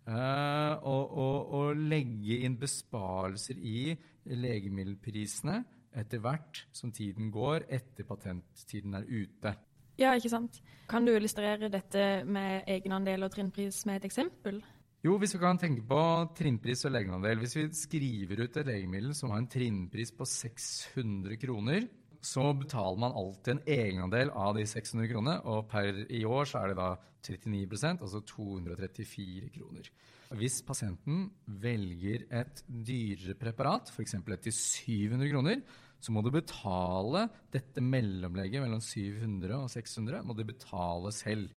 uh, 0.08 0.74
å, 0.82 0.96
å, 1.14 1.60
legge 1.78 2.40
inn 2.44 2.58
besparelser 2.60 3.60
i 3.60 3.94
legemiddelprisene 4.28 5.60
etter 5.94 6.22
hvert 6.22 6.64
som 6.74 6.90
tiden 6.92 7.30
går, 7.30 7.68
etter 7.70 8.06
patenttiden 8.08 8.98
er 8.98 9.06
ute. 9.06 9.54
Ja, 10.00 10.16
ikke 10.18 10.32
sant. 10.32 10.58
Kan 10.90 11.06
du 11.06 11.12
illustrere 11.14 11.70
dette 11.70 12.24
med 12.26 12.66
egenandel 12.66 13.22
og 13.22 13.30
trinnpris 13.36 13.84
med 13.86 14.00
et 14.00 14.08
eksempel? 14.08 14.58
Jo, 15.04 15.18
hvis 15.20 15.36
vi 15.36 15.40
kan 15.42 15.60
tenke 15.60 15.84
på 15.86 16.00
trinnpris 16.34 16.86
og 16.88 16.94
legenandel. 16.96 17.42
Hvis 17.42 17.54
vi 17.58 17.66
skriver 17.76 18.40
ut 18.40 18.56
et 18.56 18.66
legemiddel 18.66 19.12
som 19.14 19.30
har 19.30 19.42
en 19.42 19.50
trinnpris 19.52 20.10
på 20.16 20.26
600 20.26 21.36
kroner, 21.42 21.86
så 22.24 22.44
betaler 22.56 23.00
man 23.02 23.14
alltid 23.16 23.54
en 23.54 23.64
egenandel 23.68 24.32
av 24.32 24.54
de 24.56 24.64
600 24.68 25.10
kronene, 25.10 25.36
og 25.44 25.66
per 25.70 26.04
i 26.08 26.24
år 26.24 26.48
så 26.48 26.62
er 26.62 26.72
det 26.72 26.78
da 26.80 26.90
39% 27.24 28.04
altså 28.04 28.20
234 28.28 29.50
kroner. 29.54 29.88
Hvis 30.34 30.60
pasienten 30.66 31.26
velger 31.46 32.24
et 32.32 32.62
dyrere 32.66 33.36
preparat, 33.38 33.92
f.eks. 33.92 34.16
et 34.16 34.46
til 34.46 34.56
700 34.56 35.30
kroner, 35.32 35.60
så 36.00 36.12
må 36.12 36.20
du 36.24 36.30
betale 36.34 37.26
dette 37.52 37.80
mellomlegget 37.84 38.64
mellom 38.64 38.80
700 38.82 39.54
og 39.56 39.70
600 39.72 40.24
må 40.26 40.36
du 40.36 40.44
betale 40.48 41.12
selv. 41.16 41.52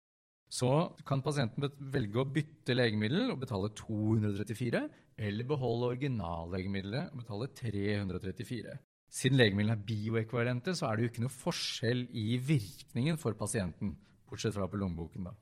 Så 0.47 0.71
kan 1.07 1.25
pasienten 1.27 1.67
velge 1.95 2.21
å 2.23 2.29
bytte 2.31 2.77
legemiddel 2.77 3.33
og 3.33 3.41
betale 3.43 3.73
234, 3.75 4.83
eller 5.27 5.49
beholde 5.49 5.91
originallegemiddelet 5.95 7.11
og 7.11 7.25
betale 7.25 7.51
334. 7.59 8.77
Siden 9.13 9.39
legemidlene 9.39 9.77
er 9.79 9.85
bioekvivalente, 9.87 10.75
så 10.77 10.89
er 10.89 10.97
det 10.97 11.05
jo 11.07 11.11
ikke 11.13 11.23
noe 11.25 11.33
forskjell 11.35 12.07
i 12.13 12.37
virkningen 12.43 13.19
for 13.21 13.37
pasienten, 13.39 13.95
bortsett 14.29 14.55
fra 14.57 14.67
på 14.69 14.81
lommeboken, 14.81 15.29
da. 15.31 15.35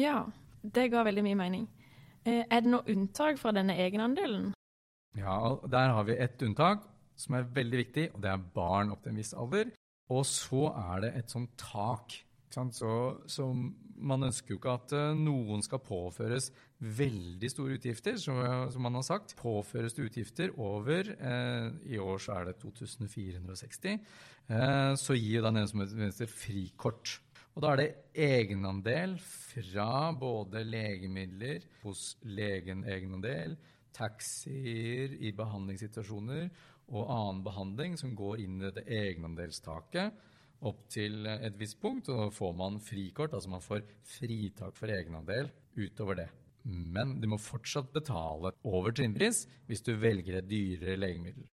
Ja, 0.00 0.24
det 0.62 0.88
ga 0.92 1.04
veldig 1.04 1.24
mye 1.26 1.38
mening. 1.38 1.68
Eh, 2.24 2.44
Er 2.50 2.60
det 2.60 2.70
noe 2.70 2.84
unntak 2.88 3.38
fra 3.38 3.52
denne 3.52 3.76
egenandelen? 3.76 4.52
Ja, 5.16 5.56
Der 5.68 5.92
har 5.92 6.04
vi 6.04 6.16
ett 6.16 6.42
unntak 6.42 6.82
som 7.16 7.34
er 7.34 7.42
veldig 7.44 7.78
viktig, 7.84 8.14
og 8.14 8.20
det 8.22 8.30
er 8.30 8.44
barn 8.54 8.90
opp 8.92 9.02
til 9.02 9.10
en 9.12 9.16
viss 9.20 9.34
alder. 9.34 9.70
Og 10.10 10.24
så 10.26 10.70
er 10.74 11.00
det 11.00 11.16
et 11.16 11.30
sånt 11.30 11.50
tak. 11.56 12.16
Så, 12.50 12.92
så 13.30 13.46
man 14.00 14.26
ønsker 14.26 14.54
jo 14.54 14.58
ikke 14.58 14.74
at 14.74 14.92
eh, 14.96 15.18
noen 15.18 15.62
skal 15.62 15.82
påføres 15.84 16.50
veldig 16.80 17.50
store 17.52 17.76
utgifter, 17.76 18.16
som, 18.18 18.40
som 18.72 18.82
man 18.82 18.96
har 18.98 19.06
sagt. 19.06 19.36
Påføres 19.38 19.94
det 19.94 20.08
utgifter 20.08 20.54
over 20.58 21.12
eh, 21.14 21.68
I 21.94 22.00
år 22.02 22.22
så 22.22 22.38
er 22.38 22.50
det 22.50 22.58
2460. 22.62 24.00
Eh, 24.50 24.92
så 24.98 25.18
gir 25.18 25.44
da 25.46 25.66
som 25.70 25.84
frikort. 26.26 27.20
Og 27.54 27.64
da 27.64 27.72
er 27.72 27.80
det 27.80 27.90
egenandel 28.14 29.16
fra 29.20 30.10
både 30.16 30.62
legemidler 30.64 31.66
hos 31.84 32.14
legen 32.22 32.84
egenandel, 32.86 33.56
taxier 33.94 35.16
i 35.18 35.32
behandlingssituasjoner 35.36 36.46
og 36.90 37.10
annen 37.10 37.42
behandling 37.46 37.96
som 37.98 38.14
går 38.18 38.42
inn 38.44 38.60
i 38.60 38.68
dette 38.68 38.86
egenandelstaket 38.86 40.29
opp 40.66 40.84
til 40.92 41.24
et 41.30 41.56
visst 41.58 41.80
punkt, 41.80 42.10
og 42.12 42.24
da 42.24 42.28
får 42.34 42.52
man 42.56 42.80
frikort, 42.84 43.34
altså 43.36 43.52
man 43.52 43.64
får 43.64 43.84
fritak 44.16 44.76
for 44.76 44.92
egenandel 44.92 45.50
utover 45.78 46.22
det. 46.22 46.28
Men 46.64 47.16
du 47.20 47.28
må 47.32 47.38
fortsatt 47.40 47.92
betale 47.94 48.52
over 48.68 48.92
trinnpris 48.92 49.46
hvis 49.68 49.84
du 49.86 49.94
velger 49.96 50.40
et 50.40 50.50
dyrere 50.50 50.98
legemiddel. 51.00 51.46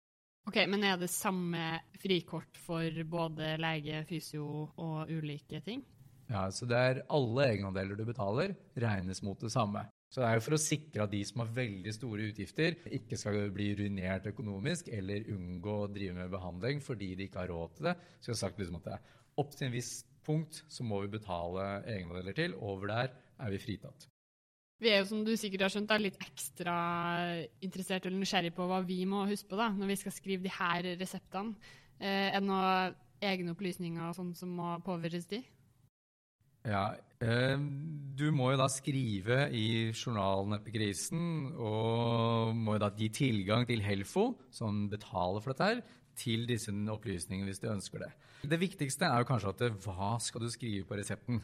Ok, 0.48 0.58
Men 0.68 0.84
er 0.84 0.98
det 1.00 1.08
samme 1.08 1.80
frikort 2.02 2.58
for 2.60 3.04
både 3.08 3.54
lege, 3.60 4.04
fysio 4.08 4.68
og 4.76 5.08
ulike 5.08 5.60
ting? 5.64 5.84
Ja, 6.28 6.50
så 6.52 6.68
det 6.68 6.76
er 6.76 7.02
alle 7.12 7.48
egenandeler 7.50 7.96
du 7.96 8.04
betaler, 8.08 8.54
regnes 8.80 9.22
mot 9.24 9.40
det 9.40 9.52
samme. 9.52 9.86
Så 10.14 10.22
det 10.22 10.28
er 10.28 10.36
jo 10.38 10.42
for 10.44 10.54
å 10.54 10.62
sikre 10.62 11.02
at 11.02 11.10
de 11.10 11.20
som 11.26 11.40
har 11.42 11.48
veldig 11.56 11.92
store 11.96 12.28
utgifter, 12.30 12.76
ikke 12.94 13.16
skal 13.18 13.48
bli 13.50 13.72
ruinert 13.80 14.28
økonomisk 14.30 14.86
eller 14.94 15.26
unngå 15.34 15.72
å 15.74 15.88
drive 15.90 16.14
med 16.20 16.30
behandling 16.30 16.82
fordi 16.84 17.08
de 17.18 17.26
ikke 17.26 17.40
har 17.40 17.50
råd 17.50 17.72
til 17.74 17.88
det. 17.88 17.94
Så 18.20 18.30
jeg 18.30 18.36
har 18.36 18.42
sagt 18.44 18.60
liksom 18.62 18.78
at 18.78 18.86
det 18.86 18.92
er 18.94 19.08
opp 19.42 19.56
til 19.58 19.66
en 19.66 19.74
viss 19.74 19.90
punkt 20.24 20.60
så 20.70 20.86
må 20.86 21.00
vi 21.02 21.16
betale 21.16 21.64
egenandeler 21.82 22.36
til. 22.38 22.54
Over 22.62 22.92
der 22.92 23.10
er 23.42 23.50
vi 23.56 23.58
fritatt. 23.64 24.06
Vi 24.84 24.92
er 24.92 25.02
jo, 25.02 25.08
som 25.10 25.26
du 25.26 25.32
sikkert 25.38 25.66
har 25.66 25.74
skjønt, 25.74 25.90
da, 25.90 25.98
litt 25.98 26.22
ekstra 26.22 26.76
interessert 27.66 28.06
eller 28.06 28.22
nysgjerrig 28.22 28.54
på 28.54 28.68
hva 28.70 28.84
vi 28.86 29.00
må 29.10 29.24
huske 29.26 29.50
på 29.50 29.58
da, 29.58 29.72
når 29.74 29.96
vi 29.96 29.98
skal 29.98 30.14
skrive 30.14 30.46
de 30.46 30.54
her 30.54 30.92
reseptene. 31.00 31.58
Eh, 31.98 32.30
er 32.30 32.38
det 32.38 32.46
noen 32.46 32.94
egne 33.24 33.54
opplysninger 33.54 34.14
sånn 34.14 34.30
som 34.38 34.54
må 34.62 34.76
påføres 34.86 35.26
de? 35.30 35.42
Ja, 36.64 36.94
eh, 37.20 37.58
du 38.16 38.30
må 38.32 38.52
jo 38.52 38.60
da 38.60 38.70
skrive 38.72 39.48
i 39.52 39.90
journalen 39.92 40.56
krisen, 40.64 41.52
og 41.60 42.54
må 42.56 42.78
jo 42.78 42.84
da 42.86 42.88
gi 42.96 43.10
tilgang 43.12 43.66
til 43.68 43.84
Helfo, 43.84 44.30
som 44.54 44.86
betaler 44.88 45.44
for 45.44 45.52
dette 45.52 45.68
her, 45.68 45.82
til 46.16 46.46
disse 46.48 46.72
opplysningene 46.72 47.50
hvis 47.50 47.60
du 47.60 47.68
ønsker 47.72 48.06
det. 48.06 48.12
Det 48.48 48.60
viktigste 48.60 49.08
er 49.08 49.20
jo 49.20 49.28
kanskje 49.28 49.52
at 49.52 49.84
hva 49.84 50.14
skal 50.22 50.44
du 50.44 50.50
skrive 50.52 50.86
på 50.88 50.96
resepten? 50.96 51.42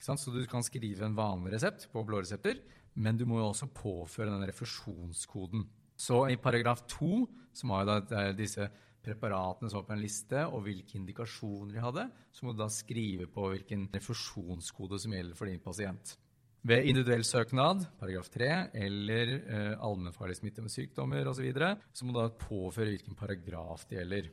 Så 0.00 0.32
du 0.32 0.40
kan 0.48 0.64
skrive 0.64 1.04
en 1.04 1.16
vanlig 1.16 1.54
resept 1.56 1.88
på 1.92 2.04
blåresepter, 2.06 2.60
men 2.94 3.18
du 3.18 3.26
må 3.28 3.40
jo 3.40 3.50
også 3.50 3.68
påføre 3.74 4.30
den 4.32 4.46
refusjonskoden. 4.48 5.66
Så 6.00 6.22
i 6.32 6.38
paragraf 6.40 6.86
to, 6.88 7.26
som 7.52 7.74
har 7.74 7.84
jo 7.84 7.90
da 7.90 8.22
eh, 8.22 8.36
disse 8.36 8.70
preparatene 9.04 9.70
som 9.70 9.80
var 9.80 9.86
på 9.88 9.94
en 9.96 10.02
liste, 10.02 10.42
og 10.48 10.64
hvilke 10.66 10.98
indikasjoner 10.98 11.76
de 11.76 11.84
hadde, 11.84 12.08
så 12.32 12.46
må 12.46 12.54
du 12.54 12.60
da 12.62 12.68
skrive 12.72 13.28
på 13.30 13.46
hvilken 13.52 13.88
refusjonskode 13.94 15.00
som 15.00 15.14
gjelder 15.16 15.38
for 15.38 15.50
din 15.50 15.62
pasient. 15.64 16.16
Ved 16.60 16.90
individuell 16.90 17.24
søknad, 17.24 17.86
paragraf 17.96 18.28
3, 18.34 18.50
eller 18.76 19.30
eh, 19.38 19.72
allmennfarlige 19.80 20.60
med 20.60 20.72
sykdommer 20.72 21.30
osv., 21.30 21.46
så, 21.56 21.70
så 21.96 22.04
må 22.04 22.12
du 22.12 22.20
da 22.20 22.28
påføre 22.36 22.92
hvilken 22.92 23.16
paragraf 23.16 23.86
det 23.88 24.02
gjelder. 24.02 24.28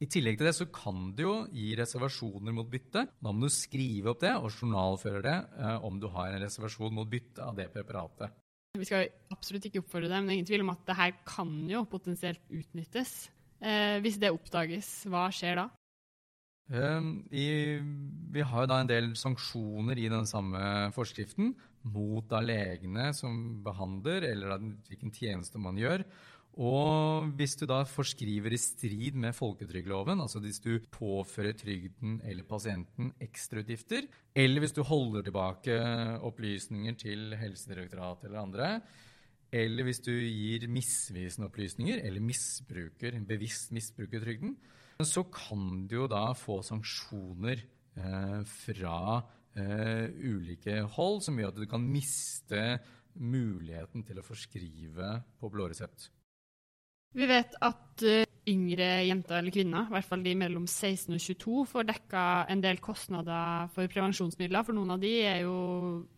I 0.00 0.08
tillegg 0.08 0.38
til 0.40 0.48
det 0.48 0.56
så 0.56 0.66
kan 0.72 1.10
du 1.12 1.22
jo 1.26 1.34
gi 1.52 1.74
reservasjoner 1.76 2.54
mot 2.56 2.68
bytte. 2.72 3.04
Da 3.20 3.32
må 3.36 3.46
du 3.46 3.52
skrive 3.52 4.14
opp 4.14 4.22
det 4.24 4.32
og 4.32 4.48
journalføre 4.48 5.20
det 5.26 5.36
eh, 5.60 5.84
om 5.86 6.00
du 6.00 6.08
har 6.10 6.32
en 6.32 6.42
reservasjon 6.42 6.94
mot 6.96 7.10
bytte 7.10 7.44
av 7.44 7.58
det 7.58 7.68
preparatet. 7.74 8.32
Vi 8.78 8.86
skal 8.86 9.10
absolutt 9.34 9.66
ikke 9.68 9.82
oppfordre 9.82 10.08
det, 10.08 10.16
men 10.16 10.30
det 10.30 10.32
er 10.32 10.38
ingen 10.40 10.48
tvil 10.50 10.64
om 10.64 10.72
at 10.72 10.82
det 10.88 10.96
her 10.98 11.14
kan 11.28 11.52
jo 11.68 11.84
potensielt 11.90 12.42
utnyttes. 12.48 13.14
Eh, 13.60 13.98
hvis 14.00 14.16
det 14.20 14.32
oppdages, 14.32 14.88
hva 15.10 15.28
skjer 15.34 15.60
da? 15.60 15.68
Um, 16.70 17.24
i, 17.34 17.80
vi 18.30 18.42
har 18.46 18.68
da 18.70 18.78
en 18.78 18.88
del 18.88 19.10
sanksjoner 19.18 19.98
i 19.98 20.06
den 20.10 20.28
samme 20.28 20.60
forskriften 20.94 21.50
mot 21.90 22.28
da 22.30 22.38
legene 22.44 23.08
som 23.16 23.58
behandler, 23.64 24.28
eller 24.28 24.54
da 24.54 24.58
hvilken 24.86 25.10
tjeneste 25.14 25.58
man 25.58 25.80
gjør. 25.80 26.04
Og 26.60 27.28
hvis 27.38 27.54
du 27.58 27.62
da 27.70 27.82
forskriver 27.86 28.54
i 28.54 28.58
strid 28.58 29.18
med 29.18 29.36
folketrygdloven, 29.36 30.22
altså 30.22 30.42
hvis 30.42 30.58
du 30.62 30.72
påfører 30.92 31.54
trygden 31.58 32.18
eller 32.26 32.46
pasienten 32.46 33.12
ekstrautgifter, 33.22 34.08
eller 34.34 34.62
hvis 34.62 34.74
du 34.74 34.82
holder 34.86 35.26
tilbake 35.26 35.78
opplysninger 36.26 36.98
til 36.98 37.36
Helsedirektoratet 37.38 38.28
eller 38.28 38.42
andre, 38.42 38.72
eller 39.50 39.86
hvis 39.86 40.02
du 40.06 40.12
gir 40.12 40.68
misvisende 40.70 41.48
opplysninger 41.50 42.04
eller 42.06 42.22
misbruker, 42.22 43.18
bevisst 43.26 43.74
misbruker 43.74 44.22
trygden, 44.22 44.54
så 45.02 45.24
kan 45.32 45.86
du 45.88 46.02
jo 46.02 46.06
da 46.10 46.30
få 46.36 46.60
sanksjoner 46.66 47.62
eh, 47.98 48.40
fra 48.46 48.96
eh, 49.58 50.06
ulike 50.22 50.82
hold 50.96 51.22
som 51.26 51.40
gjør 51.40 51.54
at 51.54 51.60
du 51.62 51.68
kan 51.70 51.82
miste 51.82 52.64
muligheten 53.18 54.04
til 54.06 54.20
å 54.20 54.26
forskrive 54.26 55.12
på 55.40 55.50
blå 55.52 55.70
resept. 55.72 56.10
Vi 57.10 57.26
vet 57.26 57.56
at 57.66 58.04
uh, 58.06 58.22
yngre 58.46 58.86
jenter 59.08 59.40
eller 59.40 59.54
kvinner, 59.54 59.88
i 59.88 59.94
hvert 59.96 60.06
fall 60.06 60.22
de 60.22 60.34
mellom 60.38 60.68
16 60.68 61.16
og 61.16 61.22
22, 61.24 61.64
får 61.72 61.88
dekka 61.88 62.26
en 62.54 62.62
del 62.62 62.78
kostnader 62.82 63.66
for 63.74 63.90
prevensjonsmidler, 63.90 64.62
for 64.66 64.78
noen 64.78 64.94
av 64.94 65.02
de 65.02 65.10
er 65.26 65.40
jo 65.42 65.56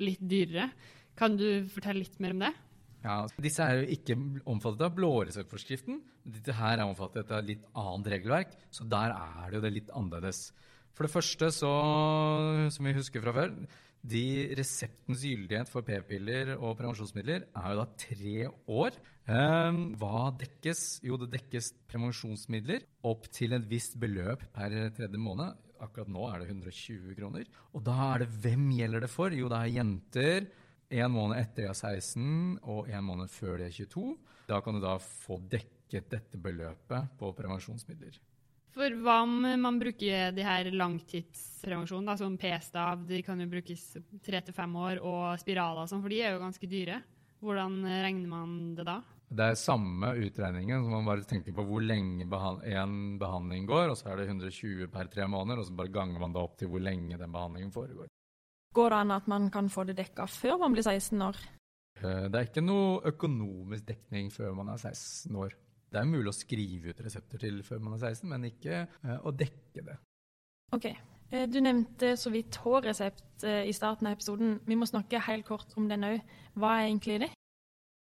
litt 0.05 0.21
dyrere. 0.21 0.69
Kan 1.17 1.39
du 1.41 1.65
fortelle 1.73 2.05
litt 2.05 2.21
mer 2.21 2.37
om 2.37 2.45
det? 2.45 2.53
Ja, 3.03 3.21
Disse 3.43 3.67
er 3.67 3.81
jo 3.81 3.95
ikke 3.97 4.17
omfattet 4.47 4.85
av 4.87 4.95
blåreseptforskriften. 4.95 6.03
Dette 6.23 6.55
her 6.55 6.79
er 6.79 6.87
omfattet 6.87 7.31
av 7.35 7.47
litt 7.47 7.65
annet 7.75 8.13
regelverk, 8.15 8.53
så 8.71 8.87
der 8.87 9.15
er 9.17 9.49
det 9.49 9.59
jo 9.59 9.65
det 9.65 9.73
litt 9.75 9.95
annerledes. 9.99 10.51
For 10.93 11.09
det 11.09 11.15
første, 11.15 11.49
så, 11.55 11.73
som 12.71 12.87
vi 12.87 12.95
husker 12.95 13.25
fra 13.25 13.35
før, 13.35 13.57
de 14.03 14.25
reseptens 14.59 15.23
gyldighet 15.23 15.71
for 15.71 15.87
p-piller 15.87 16.57
og 16.57 16.75
prevensjonsmidler 16.79 17.45
er 17.47 17.67
jo 17.71 17.81
da 17.81 17.85
tre 18.03 18.47
år. 18.75 18.97
Eh, 19.31 19.77
hva 19.99 20.23
dekkes? 20.39 20.87
Jo, 21.07 21.19
det 21.23 21.31
dekkes 21.37 21.73
prevensjonsmidler 21.91 22.87
opp 23.09 23.29
til 23.35 23.55
et 23.55 23.69
visst 23.71 23.95
beløp 24.03 24.43
per 24.55 24.75
tredje 24.97 25.23
måned. 25.23 25.55
Akkurat 25.83 26.11
nå 26.11 26.27
er 26.31 26.43
det 26.43 26.51
120 26.51 27.15
kroner. 27.19 27.47
Og 27.75 27.87
da 27.87 27.95
er 28.13 28.23
det 28.23 28.35
hvem 28.43 28.69
gjelder 28.75 29.07
det 29.07 29.11
for? 29.11 29.35
Jo, 29.35 29.51
det 29.51 29.59
er 29.59 29.77
jenter 29.79 30.51
en 30.93 31.15
måned 31.15 31.41
etter 31.41 31.65
de 31.65 31.71
er 31.71 31.79
16 31.79 32.59
og 32.63 32.91
en 32.91 33.07
måned 33.07 33.33
før 33.33 33.59
de 33.61 33.69
er 33.69 33.77
22. 33.77 34.13
Da 34.49 34.61
kan 34.61 34.77
du 34.77 34.83
da 34.85 34.99
få 35.01 35.39
dekket 35.51 36.11
dette 36.13 36.41
beløpet 36.41 37.17
på 37.19 37.33
prevensjonsmidler. 37.37 38.19
For 38.73 38.95
hva 39.05 39.19
om 39.27 39.35
man 39.61 39.79
bruker 39.81 40.31
de 40.33 40.45
her 40.47 40.71
langtidsprevensjonen, 40.73 42.07
da, 42.09 42.17
som 42.17 42.39
p-stav, 42.41 43.03
de 43.09 43.21
kan 43.25 43.41
jo 43.41 43.51
brukes 43.53 43.83
tre 44.25 44.41
til 44.41 44.57
fem 44.57 44.77
år, 44.81 45.03
og 45.05 45.41
spiraler 45.43 45.85
og 45.85 45.91
sånn, 45.91 46.01
for 46.01 46.13
de 46.13 46.23
er 46.25 46.33
jo 46.33 46.41
ganske 46.41 46.71
dyre. 46.71 47.03
Hvordan 47.43 47.83
regner 47.85 48.31
man 48.31 48.55
det 48.79 48.87
da? 48.89 49.03
Det 49.33 49.45
er 49.45 49.61
samme 49.61 50.15
utregningen, 50.25 50.85
så 50.85 50.93
man 50.93 51.09
bare 51.09 51.25
tenker 51.29 51.55
på 51.57 51.65
hvor 51.69 51.85
lenge 51.85 52.25
behand 52.29 52.65
en 52.69 52.97
behandling 53.21 53.69
går, 53.69 53.93
og 53.93 54.01
så 54.01 54.13
er 54.13 54.23
det 54.23 54.31
120 54.31 54.89
per 54.93 55.09
tre 55.13 55.29
måneder, 55.29 55.61
og 55.61 55.69
så 55.69 55.77
bare 55.77 55.93
ganger 55.93 56.21
man 56.21 56.33
det 56.33 56.41
opp 56.41 56.59
til 56.61 56.73
hvor 56.73 56.85
lenge 56.85 57.21
den 57.21 57.33
behandlingen 57.33 57.73
foregår. 57.73 58.09
Går 58.73 58.89
det 58.91 58.99
an 59.03 59.11
at 59.11 59.27
man 59.29 59.51
kan 59.53 59.69
få 59.71 59.85
det 59.85 59.97
dekka 59.99 60.25
før 60.31 60.57
man 60.63 60.73
blir 60.73 60.83
16 60.87 61.21
år? 61.23 61.37
Eh, 62.03 62.29
Det 62.29 62.35
er 62.35 62.47
ikke 62.49 62.65
noe 62.65 63.01
økonomisk 63.13 63.87
dekning 63.87 64.31
før 64.33 64.55
man 64.57 64.69
er 64.73 64.77
16 64.81 65.37
år. 65.37 65.53
Det 65.93 66.01
er 66.01 66.09
mulig 66.09 66.29
å 66.33 66.37
skrive 66.37 66.89
ut 66.95 67.01
resepter 67.05 67.39
til 67.39 67.63
før 67.63 67.79
man 67.85 67.93
er 67.99 67.99
16, 68.15 68.29
men 68.31 68.45
ikke 68.49 68.87
eh, 69.05 69.19
å 69.23 69.31
dekke 69.37 69.85
det. 69.91 69.99
Ok. 70.73 70.87
Eh, 71.33 71.47
Du 71.53 71.61
nevnte 71.61 72.15
så 72.17 72.31
vidt 72.33 72.57
hårresept 72.65 73.45
eh, 73.45 73.67
i 73.69 73.73
starten 73.77 74.07
av 74.09 74.17
episoden. 74.17 74.59
Vi 74.67 74.75
må 74.75 74.87
snakke 74.89 75.21
helt 75.21 75.45
kort 75.47 75.77
om 75.77 75.89
den 75.89 76.05
òg. 76.05 76.21
Hva 76.57 76.79
er 76.81 76.89
egentlig 76.89 77.21
det? 77.27 77.31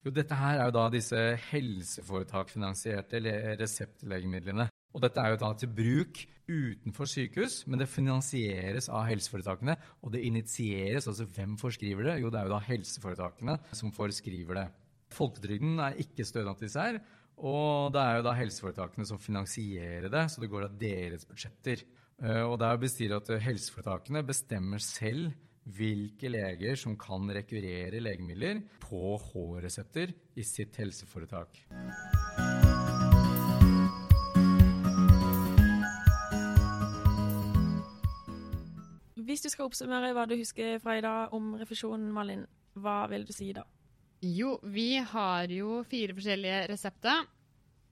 Jo, 0.05 0.11
dette 0.11 0.33
her 0.37 0.59
er 0.59 0.65
jo 0.69 0.71
da 0.77 0.85
disse 0.89 1.17
helseforetakfinansierte 1.51 3.19
le- 3.21 3.55
reseptlegemidlene. 3.59 4.67
Og 4.91 5.03
dette 5.03 5.23
er 5.23 5.33
jo 5.33 5.41
da 5.41 5.53
til 5.55 5.71
bruk 5.71 6.23
utenfor 6.51 7.07
sykehus, 7.07 7.61
men 7.69 7.79
det 7.79 7.87
finansieres 7.87 8.89
av 8.91 9.07
helseforetakene. 9.07 9.77
Og 10.03 10.11
det 10.15 10.25
initieres, 10.27 11.07
altså 11.07 11.27
hvem 11.31 11.55
forskriver 11.61 12.09
det? 12.09 12.19
Jo, 12.23 12.31
det 12.33 12.41
er 12.41 12.49
jo 12.49 12.55
da 12.57 12.61
helseforetakene 12.67 13.57
som 13.77 13.93
forskriver 13.95 14.59
det. 14.59 14.67
Folketrygden 15.11 15.79
er 15.83 15.99
ikke 15.99 16.27
stønad 16.27 16.59
og 17.41 17.93
det 17.95 18.01
er 18.01 18.19
jo 18.19 18.25
da 18.27 18.35
helseforetakene 18.37 19.07
som 19.09 19.21
finansierer 19.21 20.11
det, 20.13 20.25
så 20.29 20.43
det 20.43 20.49
går 20.51 20.67
av 20.67 20.75
deres 20.77 21.25
budsjetter. 21.25 21.81
Eh, 22.21 22.43
og 22.45 22.59
der 22.61 22.77
bestyrer 22.81 23.17
at 23.17 23.31
helseforetakene 23.41 24.21
bestemmer 24.27 24.83
selv 24.83 25.31
hvilke 25.61 26.29
leger 26.29 26.77
som 26.77 26.97
kan 26.99 27.29
rekurere 27.33 28.01
legemidler 28.01 28.63
på 28.81 29.15
H-resepter 29.29 30.13
i 30.37 30.45
sitt 30.45 30.77
helseforetak. 30.81 31.61
Hvis 39.31 39.45
du 39.45 39.47
skal 39.47 39.69
oppsummere 39.69 40.09
hva 40.11 40.25
du 40.27 40.33
husker 40.35 40.81
fra 40.83 40.97
i 40.99 41.03
dag 41.03 41.31
om 41.31 41.53
refusjonen, 41.55 42.09
Malin, 42.11 42.41
hva 42.75 43.05
vil 43.07 43.23
du 43.23 43.29
si 43.31 43.53
da? 43.55 43.61
Jo, 44.27 44.57
vi 44.67 44.97
har 44.99 45.47
jo 45.55 45.77
fire 45.87 46.11
forskjellige 46.17 46.65
resepter. 46.67 47.21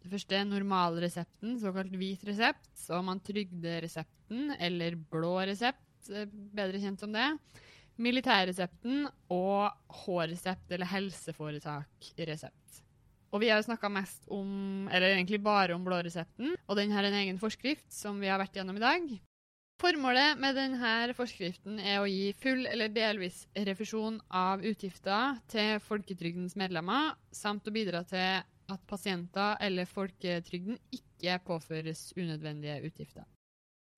Det 0.04 0.12
første 0.12 0.36
er 0.36 0.50
normalresepten, 0.50 1.54
såkalt 1.62 1.96
hvit 1.96 2.26
resept. 2.28 2.68
Så 2.76 2.98
har 2.98 3.06
man 3.08 3.24
trygderesepten, 3.24 4.52
eller 4.60 5.00
blå 5.14 5.38
resept, 5.48 6.12
eh, 6.12 6.28
bedre 6.28 6.84
kjent 6.84 7.00
som 7.00 7.16
det. 7.16 7.30
Militærresepten 7.96 9.08
og 9.32 9.72
H-resept, 10.02 10.76
eller 10.76 10.92
helseforetak-resept. 10.92 12.84
Og 13.32 13.46
vi 13.46 13.54
har 13.54 13.64
jo 13.64 13.70
snakka 13.70 13.88
mest 13.96 14.28
om, 14.28 14.90
eller 14.92 15.16
egentlig 15.16 15.40
bare 15.40 15.72
om 15.78 15.88
blåresepten, 15.88 16.52
og 16.68 16.76
den 16.84 16.92
har 16.92 17.08
en 17.08 17.20
egen 17.24 17.40
forskrift 17.40 17.88
som 17.94 18.20
vi 18.20 18.28
har 18.28 18.44
vært 18.44 18.60
gjennom 18.60 18.76
i 18.76 18.84
dag. 18.84 19.20
Formålet 19.80 20.36
med 20.36 20.58
denne 20.60 21.14
forskriften 21.16 21.78
er 21.80 22.02
å 22.02 22.08
gi 22.10 22.34
full 22.42 22.66
eller 22.68 22.92
delvis 22.92 23.46
refusjon 23.56 24.18
av 24.36 24.66
utgifter 24.68 25.38
til 25.48 25.80
folketrygdens 25.86 26.58
medlemmer, 26.60 27.14
samt 27.32 27.70
å 27.70 27.72
bidra 27.72 28.02
til 28.10 28.42
at 28.44 28.84
pasienter 28.90 29.56
eller 29.64 29.88
folketrygden 29.88 30.82
ikke 30.92 31.40
påføres 31.48 32.10
unødvendige 32.18 32.76
utgifter. 32.90 33.24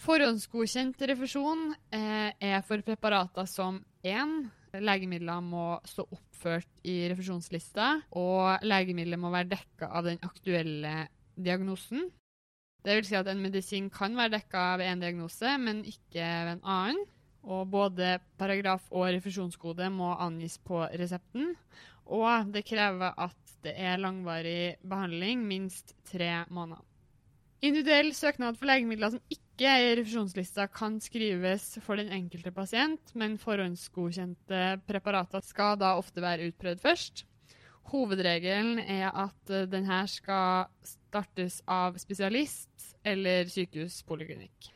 Forhåndsgodkjent 0.06 1.02
refusjon 1.12 1.72
eh, 1.94 2.30
er 2.30 2.62
for 2.65 2.86
preparater 2.86 3.50
som 3.50 3.82
1. 4.06 4.38
Legemidler 4.86 5.41
må 5.41 5.65
stå 5.89 6.06
oppført 6.13 6.86
i 6.86 7.04
refusjonslista, 7.10 7.89
og 8.17 8.62
legemidler 8.65 9.17
må 9.22 9.34
være 9.34 9.56
dekka 9.58 9.89
av 9.89 10.06
den 10.08 10.22
aktuelle 10.26 11.08
diagnosen. 11.36 12.06
Det 12.82 12.98
vil 12.98 13.06
si 13.06 13.17
at 13.17 13.30
en 13.30 13.41
medisin 13.44 13.89
kan 13.94 14.15
være 14.17 14.36
dekka 14.38 14.65
ved 14.82 14.89
én 14.89 15.02
diagnose, 15.04 15.58
men 15.62 15.84
ikke 15.86 16.22
ved 16.22 16.54
en 16.56 16.63
annen. 16.63 17.02
Og 17.41 17.65
både 17.74 18.20
paragraf 18.38 18.86
og 18.91 19.08
refusjonskode 19.15 19.89
må 19.89 20.12
angis 20.22 20.60
på 20.62 20.84
resepten. 20.86 21.56
Og 22.06 22.52
det 22.54 22.65
krever 22.67 23.17
at 23.17 23.56
det 23.65 23.74
er 23.78 24.02
langvarig 24.02 24.78
behandling, 24.82 25.46
minst 25.46 25.96
tre 26.10 26.44
måneder. 26.50 26.82
Individuell 27.62 28.10
søknad 28.17 28.58
for 28.58 28.65
legemidler 28.65 29.13
som 29.13 29.22
ikke 29.30 29.70
er 29.70 29.84
i 29.86 29.98
refusjonslista, 30.00 30.65
kan 30.74 30.96
skrives 31.02 31.76
for 31.86 32.02
den 32.02 32.10
enkelte 32.10 32.50
pasient, 32.54 33.13
men 33.13 33.38
forhåndsgodkjente 33.41 34.62
preparater 34.89 35.46
skal 35.46 35.78
da 35.78 35.94
ofte 36.00 36.24
være 36.26 36.50
utprøvd 36.50 36.82
først. 36.82 37.26
Hovedregelen 37.89 38.80
er 38.84 39.10
at 39.10 39.56
denne 39.72 40.04
skal 40.08 40.70
startes 40.86 41.62
av 41.67 41.98
spesialist 42.00 42.94
eller 43.04 43.50
sykehuspoliklinikk. 43.52 44.70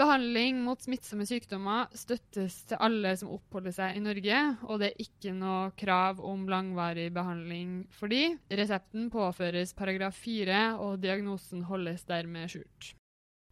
Behandling 0.00 0.60
mot 0.62 0.78
smittsomme 0.80 1.24
sykdommer 1.26 1.90
støttes 1.98 2.60
til 2.70 2.78
alle 2.80 3.10
som 3.18 3.32
oppholder 3.34 3.74
seg 3.74 3.98
i 3.98 4.02
Norge, 4.04 4.38
og 4.68 4.78
det 4.80 4.92
er 4.92 5.02
ikke 5.02 5.32
noe 5.34 5.72
krav 5.78 6.22
om 6.22 6.46
langvarig 6.48 7.08
behandling 7.12 7.82
for 7.92 8.12
de. 8.12 8.36
Resepten 8.54 9.10
påføres 9.10 9.74
paragraf 9.76 10.16
4, 10.22 10.62
og 10.78 11.02
diagnosen 11.02 11.66
holdes 11.66 12.06
dermed 12.08 12.52
skjult. 12.52 12.94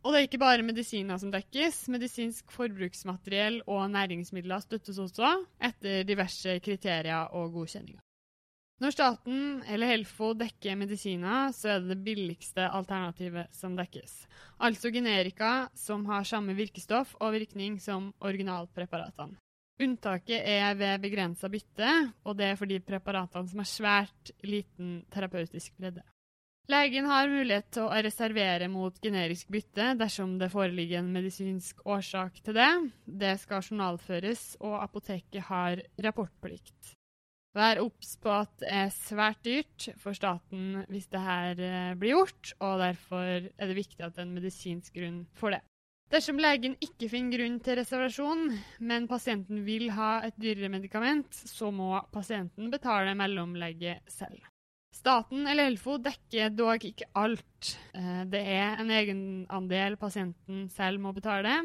Og 0.07 0.15
det 0.15 0.21
er 0.21 0.29
ikke 0.29 0.41
bare 0.41 0.65
medisiner 0.65 1.19
som 1.19 1.35
dekkes. 1.35 1.89
Medisinsk 1.91 2.55
forbruksmateriell 2.55 3.65
og 3.67 3.89
næringsmidler 3.93 4.63
støttes 4.63 5.03
også, 5.03 5.35
etter 5.59 6.07
diverse 6.07 6.61
kriterier 6.63 7.35
og 7.35 7.51
godkjenninger. 7.59 8.01
Når 8.79 8.95
staten 8.95 9.38
eller 9.67 9.91
Helfo 9.91 10.31
dekker 10.38 10.77
medisiner, 10.79 11.51
så 11.55 11.73
er 11.75 11.81
det 11.83 11.97
det 11.97 12.05
billigste 12.07 12.69
alternativet 12.71 13.51
som 13.55 13.75
dekkes. 13.79 14.21
Altså 14.62 14.93
generika 14.95 15.67
som 15.75 16.05
har 16.07 16.27
samme 16.29 16.55
virkestoff 16.55 17.17
og 17.19 17.35
virkning 17.35 17.81
som 17.83 18.12
originalpreparatene. 18.23 19.41
Unntaket 19.83 20.43
er 20.43 20.75
ved 20.79 21.03
begrensa 21.03 21.51
bytte, 21.51 21.91
og 22.27 22.38
det 22.38 22.53
er 22.53 22.57
for 22.59 22.71
de 22.71 22.79
preparatene 22.83 23.51
som 23.51 23.62
har 23.62 23.69
svært 23.71 24.33
liten 24.47 25.03
terapeutisk 25.14 25.75
bredde. 25.79 26.03
Legen 26.69 27.07
har 27.09 27.31
mulighet 27.31 27.71
til 27.73 27.87
å 27.87 28.01
reservere 28.05 28.67
mot 28.69 28.99
generisk 29.01 29.49
bytte 29.55 29.95
dersom 29.97 30.35
det 30.38 30.51
foreligger 30.53 31.01
en 31.01 31.14
medisinsk 31.14 31.81
årsak 31.87 32.43
til 32.45 32.59
det. 32.59 32.69
Det 33.07 33.38
skal 33.41 33.64
journalføres, 33.64 34.53
og 34.61 34.77
apoteket 34.83 35.47
har 35.49 35.81
rapportplikt. 36.05 36.98
Vær 37.59 37.81
obs 37.83 38.12
på 38.23 38.31
at 38.31 38.53
det 38.62 38.68
er 38.71 38.92
svært 38.94 39.40
dyrt 39.47 39.88
for 39.99 40.14
staten 40.14 40.85
hvis 40.92 41.09
det 41.11 41.23
her 41.25 41.59
eh, 41.59 41.97
blir 41.99 42.14
gjort, 42.14 42.53
og 42.62 42.79
derfor 42.85 43.49
er 43.49 43.71
det 43.71 43.79
viktig 43.79 44.05
at 44.05 44.14
det 44.14 44.23
er 44.23 44.29
en 44.29 44.37
medisinsk 44.37 44.94
grunn 44.94 45.25
for 45.38 45.57
det. 45.57 45.64
Dersom 46.09 46.38
legen 46.40 46.77
ikke 46.81 47.11
finner 47.12 47.37
grunn 47.37 47.59
til 47.61 47.77
reservasjon, 47.81 48.47
men 48.81 49.09
pasienten 49.11 49.64
vil 49.66 49.90
ha 49.92 50.23
et 50.25 50.38
dyrere 50.40 50.71
medikament, 50.73 51.35
så 51.35 51.68
må 51.75 51.99
pasienten 52.14 52.71
betale 52.73 53.12
mellomlegget 53.18 54.07
selv. 54.12 54.47
Staten 54.94 55.44
eller 55.44 55.68
Helfo 55.68 55.99
dekker 56.01 56.55
dog 56.57 56.87
ikke 56.88 57.11
alt. 57.18 57.75
Eh, 57.92 58.23
det 58.31 58.40
er 58.55 58.81
en 58.81 58.94
egenandel 58.94 59.99
pasienten 60.01 60.66
selv 60.73 61.03
må 61.03 61.12
betale. 61.16 61.59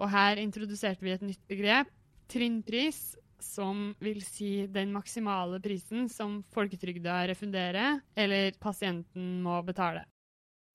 Og 0.00 0.10
her 0.12 0.40
introduserte 0.40 1.04
vi 1.04 1.12
et 1.12 1.24
nytt 1.24 1.44
begrep, 1.50 1.92
trinnpris, 2.32 3.16
som 3.46 3.94
vil 4.02 4.20
si 4.24 4.66
den 4.66 4.92
maksimale 4.94 5.60
prisen 5.62 6.10
som 6.12 6.40
folketrygda 6.54 7.22
refunderer, 7.30 8.00
eller 8.14 8.52
pasienten 8.60 9.40
må 9.42 9.60
betale. 9.66 10.04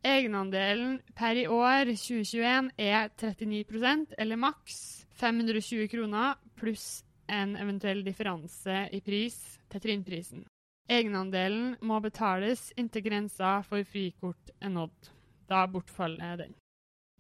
Egenandelen 0.02 0.98
per 1.14 1.38
i 1.38 1.46
år 1.46 1.92
2021 1.92 2.72
er 2.82 3.12
39% 3.22 4.16
eller 4.18 4.40
maks 4.42 4.80
520 5.22 5.92
kroner 5.92 6.40
pluss 6.58 7.04
en 7.30 7.54
eventuell 7.56 8.02
differanse 8.04 8.88
i 8.92 9.02
pris 9.06 9.38
til 9.70 9.84
trinnprisen. 9.84 10.42
Egenandelen 10.92 11.76
må 11.86 12.00
betales 12.04 12.72
inntil 12.80 13.06
grensa 13.06 13.60
for 13.68 13.86
frikort 13.88 14.52
er 14.60 14.74
nådd. 14.74 15.12
Da 15.48 15.68
bortfaller 15.70 16.42
den. 16.42 16.58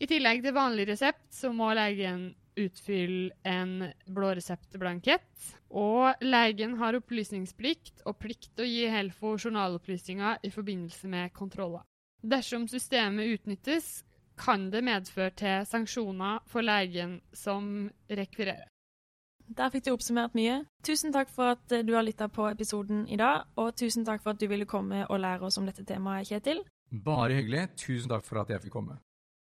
I 0.01 0.07
tillegg 0.09 0.41
til 0.41 0.55
vanlig 0.57 0.87
resept 0.89 1.27
så 1.35 1.51
må 1.53 1.69
legen 1.77 2.31
utfylle 2.59 3.31
en 3.47 3.91
blåreseptblankett. 4.07 5.55
Og 5.71 6.23
legen 6.25 6.75
har 6.81 6.97
opplysningsplikt 6.99 8.03
og 8.05 8.19
plikt 8.19 8.51
til 8.55 8.65
å 8.65 8.69
gi 8.69 8.87
Helfo 8.91 9.35
journalopplysninger 9.37 10.43
i 10.47 10.51
forbindelse 10.53 11.11
med 11.11 11.33
kontroller. 11.33 11.85
Dersom 12.21 12.67
systemet 12.69 13.37
utnyttes, 13.37 14.03
kan 14.41 14.69
det 14.73 14.83
medføre 14.83 15.33
til 15.37 15.65
sanksjoner 15.69 16.41
for 16.49 16.65
legen 16.65 17.19
som 17.33 17.91
rekvirerer. 18.09 18.67
Der 19.51 19.69
fikk 19.73 19.83
du 19.85 19.91
oppsummert 19.91 20.35
mye. 20.37 20.61
Tusen 20.87 21.11
takk 21.11 21.29
for 21.29 21.57
at 21.57 21.73
du 21.83 21.91
har 21.93 22.05
lytta 22.07 22.29
på 22.31 22.45
episoden 22.47 23.03
i 23.11 23.19
dag, 23.19 23.49
og 23.59 23.75
tusen 23.75 24.05
takk 24.07 24.23
for 24.23 24.31
at 24.31 24.39
du 24.39 24.47
ville 24.47 24.65
komme 24.69 25.03
og 25.09 25.19
lære 25.19 25.43
oss 25.49 25.59
om 25.59 25.67
dette 25.67 25.83
temaet, 25.87 26.29
Kjetil. 26.29 26.63
Bare 26.91 27.35
hyggelig. 27.35 27.67
Tusen 27.75 28.11
takk 28.11 28.23
for 28.27 28.41
at 28.41 28.53
jeg 28.53 28.63
fikk 28.63 28.77
komme. 28.79 28.97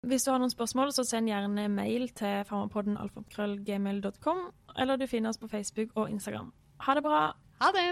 Hvis 0.07 0.23
du 0.23 0.31
har 0.31 0.39
noen 0.39 0.53
spørsmål, 0.53 0.93
så 0.95 1.03
send 1.05 1.27
gjerne 1.27 1.65
mail 1.73 2.09
til 2.15 2.45
farmapodden 2.47 2.97
alfakrøllgmail.com, 3.03 4.45
eller 4.79 4.97
du 4.97 5.07
finner 5.11 5.35
oss 5.35 5.43
på 5.43 5.51
Facebook 5.51 5.91
og 5.97 6.11
Instagram. 6.11 6.53
Ha 6.87 6.95
det 6.95 7.03
bra! 7.03 7.33
Ha 7.59 7.75
det! 7.75 7.89